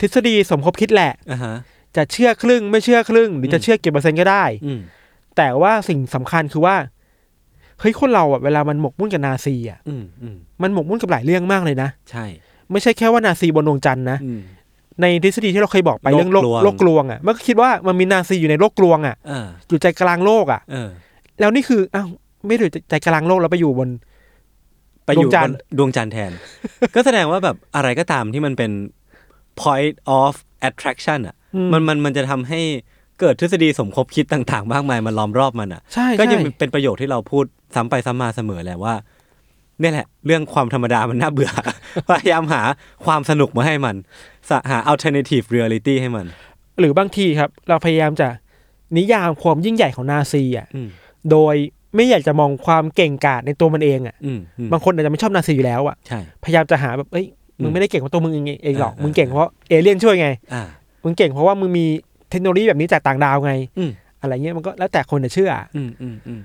[0.00, 1.54] ทฤษฎีสมคบคิดแหละ อ่าฮะ
[1.96, 4.80] จะเชื่อครึ่งไม่เชื่อครึ่ง หรือมจะเชื่อกี่เปอร์เซ็นต์ก็ได้อืม
[5.36, 6.76] แต่ว่าสิ่งสำคัญคือว่า
[7.80, 12.24] เฮ้ยคนเราอะเวลามันหมกมุ่นกับนาซีอะอืมอืมมันหมกมุ่นกับหลายเรื่องมากเลยนะใช่
[12.70, 14.40] ไม่ใช่แค่ว่านาซีบนดวงจันทร์นะอืม
[15.02, 20.90] ในทฤษฎีที่เราเคยบอกไปโลกเรื่องโลกกลวงโลกกลวงอะมันก็คิดว่ามันมีนาซีอยู่ในโลกกลวงอะอ่าอยู่ใจกลางโลกอะเออ
[21.40, 22.08] แล้วนี่คืออ้าว
[22.46, 23.88] ไม่ได้อยู่ใจกลางโลกแล้วไปอยู่บน
[25.06, 26.32] ไปอยู่ดวงจันทบร์นดวงจันทร์แทน
[26.94, 28.70] ก็แสดงว่าแบบอะไรก็ตามที่มันเป็น
[29.62, 30.32] point of
[30.68, 31.39] attraction อะอื
[31.72, 32.60] มันมันมันจะทำให้
[33.20, 38.94] เกิดทฤษฎีสมคบคิดต่างๆมากมายมาล้อมรอบมันอะใช่ก็ใช่ยังเป็นประโยคที่เราพูดซ้ำไปซ้ำมาเสมอแหละว่า
[39.80, 41.50] เนี่ยแหละ เรื่องความธรรมดามันน่าเบื่อ
[42.08, 42.62] พยายามหา
[43.04, 43.96] ความสนุกมาให้มัน
[44.50, 46.26] สะหา alternative reality ให้มัน
[46.80, 48.28] หรือบางทีครับ เราพยายามจะ
[48.96, 50.88] นิยามความยิ่งใหญ่ของนาซีอะอืม
[51.30, 51.54] โดย
[51.96, 57.26] ไม่อยากจะมองความเก่งกาจในตัวมันเองอะอืมอืมบางคนอาจจะไม่ชอบนาซีอยู่แล้วอะใช่พยายามจะหาแบบเอ้ย
[57.62, 60.62] มึอืงมไม่ได้เก่งเพราะตัวมึงเองเองหรอกอ่ามึงเก่งเพราะเอเลี่ยนช่วยไงอ่า
[61.04, 61.86] มึงเก่งเพราะว่ามึงมี
[62.30, 66.40] เทคโนโลยีแบบนี้จากต่างดาวไงอืมอะไรเงี้ยมันก็แล้วแต่คนจะเชื่ออืมอืมอืม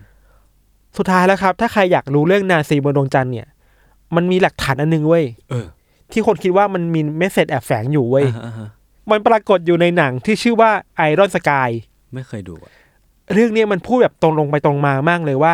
[0.98, 3.48] สุดท้ายแล้วครับ ถ้าใครอยากรู้เรื่องนาซีบนดวงจันทร์เนี่ย
[4.16, 5.68] มันมีหลักฐานอันหนึงเว้ยเออ
[6.12, 8.70] ที่คนคิดว่ามันมี message แอบแฝงอยู่เว้ยอ่าอ่าฮะ
[9.12, 11.70] มันปรากฏอยู่ในหนังที่ชื่อว่า Iron Sky
[12.14, 12.72] ไม่เคยดูอะ
[13.34, 15.54] เรื่องเนี้ยมันพูดแบบตรงลงไปตรงมามากเลยว่า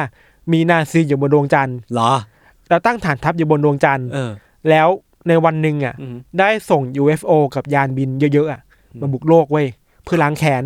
[0.51, 2.11] มีนาซีอยู่บนดวงจันทร์เหรอ
[2.69, 4.31] แล้วตั้งฐานทัพอยู่บนดวงจันทร์เออ
[4.69, 4.87] แล้ว
[5.27, 8.61] ในวันหนึ่งอะอืมได้ส่ง UFO กับยานบินเยอะๆอะ
[9.01, 9.67] มาบุกโลกเว้ย
[10.03, 10.63] เพื่อล้างแค้น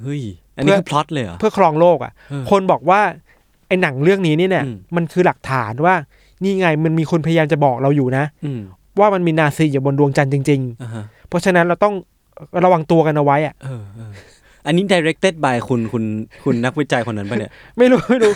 [0.00, 0.22] เฮ้ย
[0.56, 3.00] อันนี้เพื่อคือพล็อตเลยเหรอเพื่อครองโลกอะเออคนบอกว่า
[3.68, 5.94] ไอ้หนังเรื่องนี้นี่เนี่ยอืมมันคือหลักฐานว่า
[6.42, 8.60] นี่ไงมันมีคนพยายามจะบอกเราอยู่นะอืม
[9.00, 11.94] ว่ามันมีนาซีอยู่บนดวงจันทร์จริงอ่าฮะๆเพราะฉะนั้นเราต้อง
[12.64, 14.12] ระวังตัวกันเอาไว้อะเออเออ
[14.66, 16.04] อันนี้ directed by คุณคุณ
[16.44, 18.32] คุณนักวิจัยคนนั้นปะเนี่ย ไม่รู้ ไม่รู้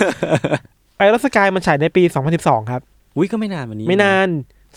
[0.96, 2.02] ไอรอนสกายมันฉายในปี
[2.36, 2.80] 2012 ครับ
[3.16, 4.28] อุ้ยก็ไม่นานวันนี้ ไม่นาน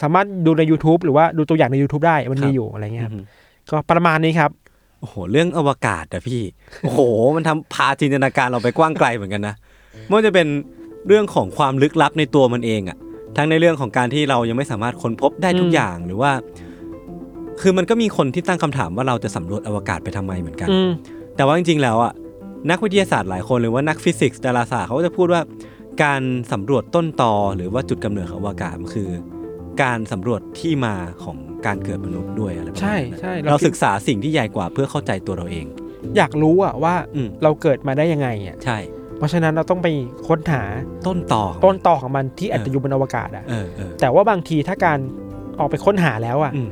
[0.01, 3.23] สามารถดูใน YouTube หรือว่าดูตัวอย่างใน YouTube ได้มันครับมีอยู่อะไรเงี้ยครับอืม
[3.71, 4.51] ก็ประมาณนี้ครับ
[4.99, 6.41] โอ้โหเรื่องอวกาศอะพี่
[6.83, 6.99] โอ้โห
[7.35, 9.55] มันทำพาจินตนาการเราไปกว้างไกลเหมือนกันนะ
[10.05, 10.47] ไม่ว่าจะเป็น
[11.07, 12.97] เรื่องของความลึกลับในตัวมันเองอะ
[13.37, 16.31] ทั้งในเรื่องของการที่เรายังไม่สามารถค้นพบได้ทุกอืมอย่างหรือว่า
[17.61, 20.89] คือมันก็มีคนที่ตั้งคำถามว่าเราจะสำรวจอวกาศไปทำไมเหมือนกันอืม
[21.35, 22.13] แต่ว่าจริงๆแล้วอะ
[22.71, 25.41] นักวิทยาศาสตร์หลายคนหรือว่านักฟิสิกส์ดาราศาสตร์เขาก็จะพูดว่า
[26.03, 29.09] การสำรวจต้นตอหรือว่าจุดกำเนิดของอวกาศมันคือ
[29.81, 35.65] การสำรวจที่มาของการเกิดมนุษย์ด้วยอะไรประมาณใช่นั้นใช่เราคิดศึกษาสิ่งที่ใหญ่กว่าเพื่อเข้าใจตัวเราเอง
[36.17, 38.77] อยากรู้อะว่าอืม เราเกิดมาได้ยังไงอะใช่
[39.17, 39.87] เพราะฉะนั้นเราต้องไป
[40.27, 40.61] ค้นหา
[41.07, 44.99] ต้นต่อต้นต่อของมันที่อาจเออจะอยู่บนอวกาศอะเออเออแต่ว่าบางทีถ้าการ
[45.59, 46.69] ออกไปค้นหาแล้วอะอืม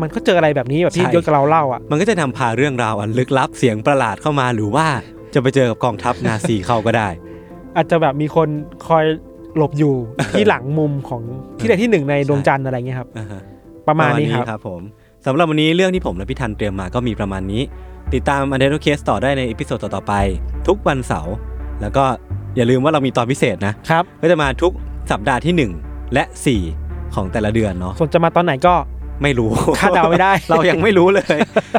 [0.00, 4.86] มันก็เจออะไรแบบนี้แบบที่ใช่ ยศกับเราเล่าอะมันก็จะนำพาเรื่องราวอันลึกลับเสียงประหลาดเข้ามาหรือว่า
[5.34, 7.08] จะไปเจอกับกองทัพนาซีเข้าก็ได้
[7.76, 8.48] อาจจะแบบมีคน
[8.88, 9.04] คอย
[9.58, 9.94] หลบอยู่
[10.32, 11.22] ที่หลังมุมของ
[11.58, 13.40] ที่ใดที่หนึ่งในดวงจันทร์อะไรเงี้ยครับอ่าฮะ
[13.88, 14.80] ประมาณนี้ครับครับผม
[15.26, 17.62] สำหรับวันนี้เรื่องที่ผมและพี่ทันเตรียมมาก็มีประมาณนี้
[18.14, 20.14] ติดตาม u n d e r t a l Case ต่อได้ใน episode ต่อๆไป
[20.66, 21.34] ทุกวันเสาร์
[21.80, 22.04] แล้วก็
[22.56, 24.72] อย่าลืมว่าเรามีตอนพิเศษนะครับก็จะมาทุก
[25.10, 26.24] สัปดาห์ที่ 1 และ
[26.70, 28.74] 4 ของแต่ละเดือนเนาะส่วนจะมาตอนไหนก็
[29.22, 31.36] ไม่รู้คาดเดาไม่ได้ เรายังไม่รู้เลย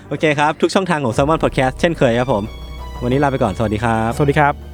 [0.10, 2.44] โอเคครับ ทุกช่องทางของ Salmon Podcast เช่นเคยครับผม
[3.04, 4.69] วันนี้ลาไปก่อน สวัสดีครับ สวัสดีครับ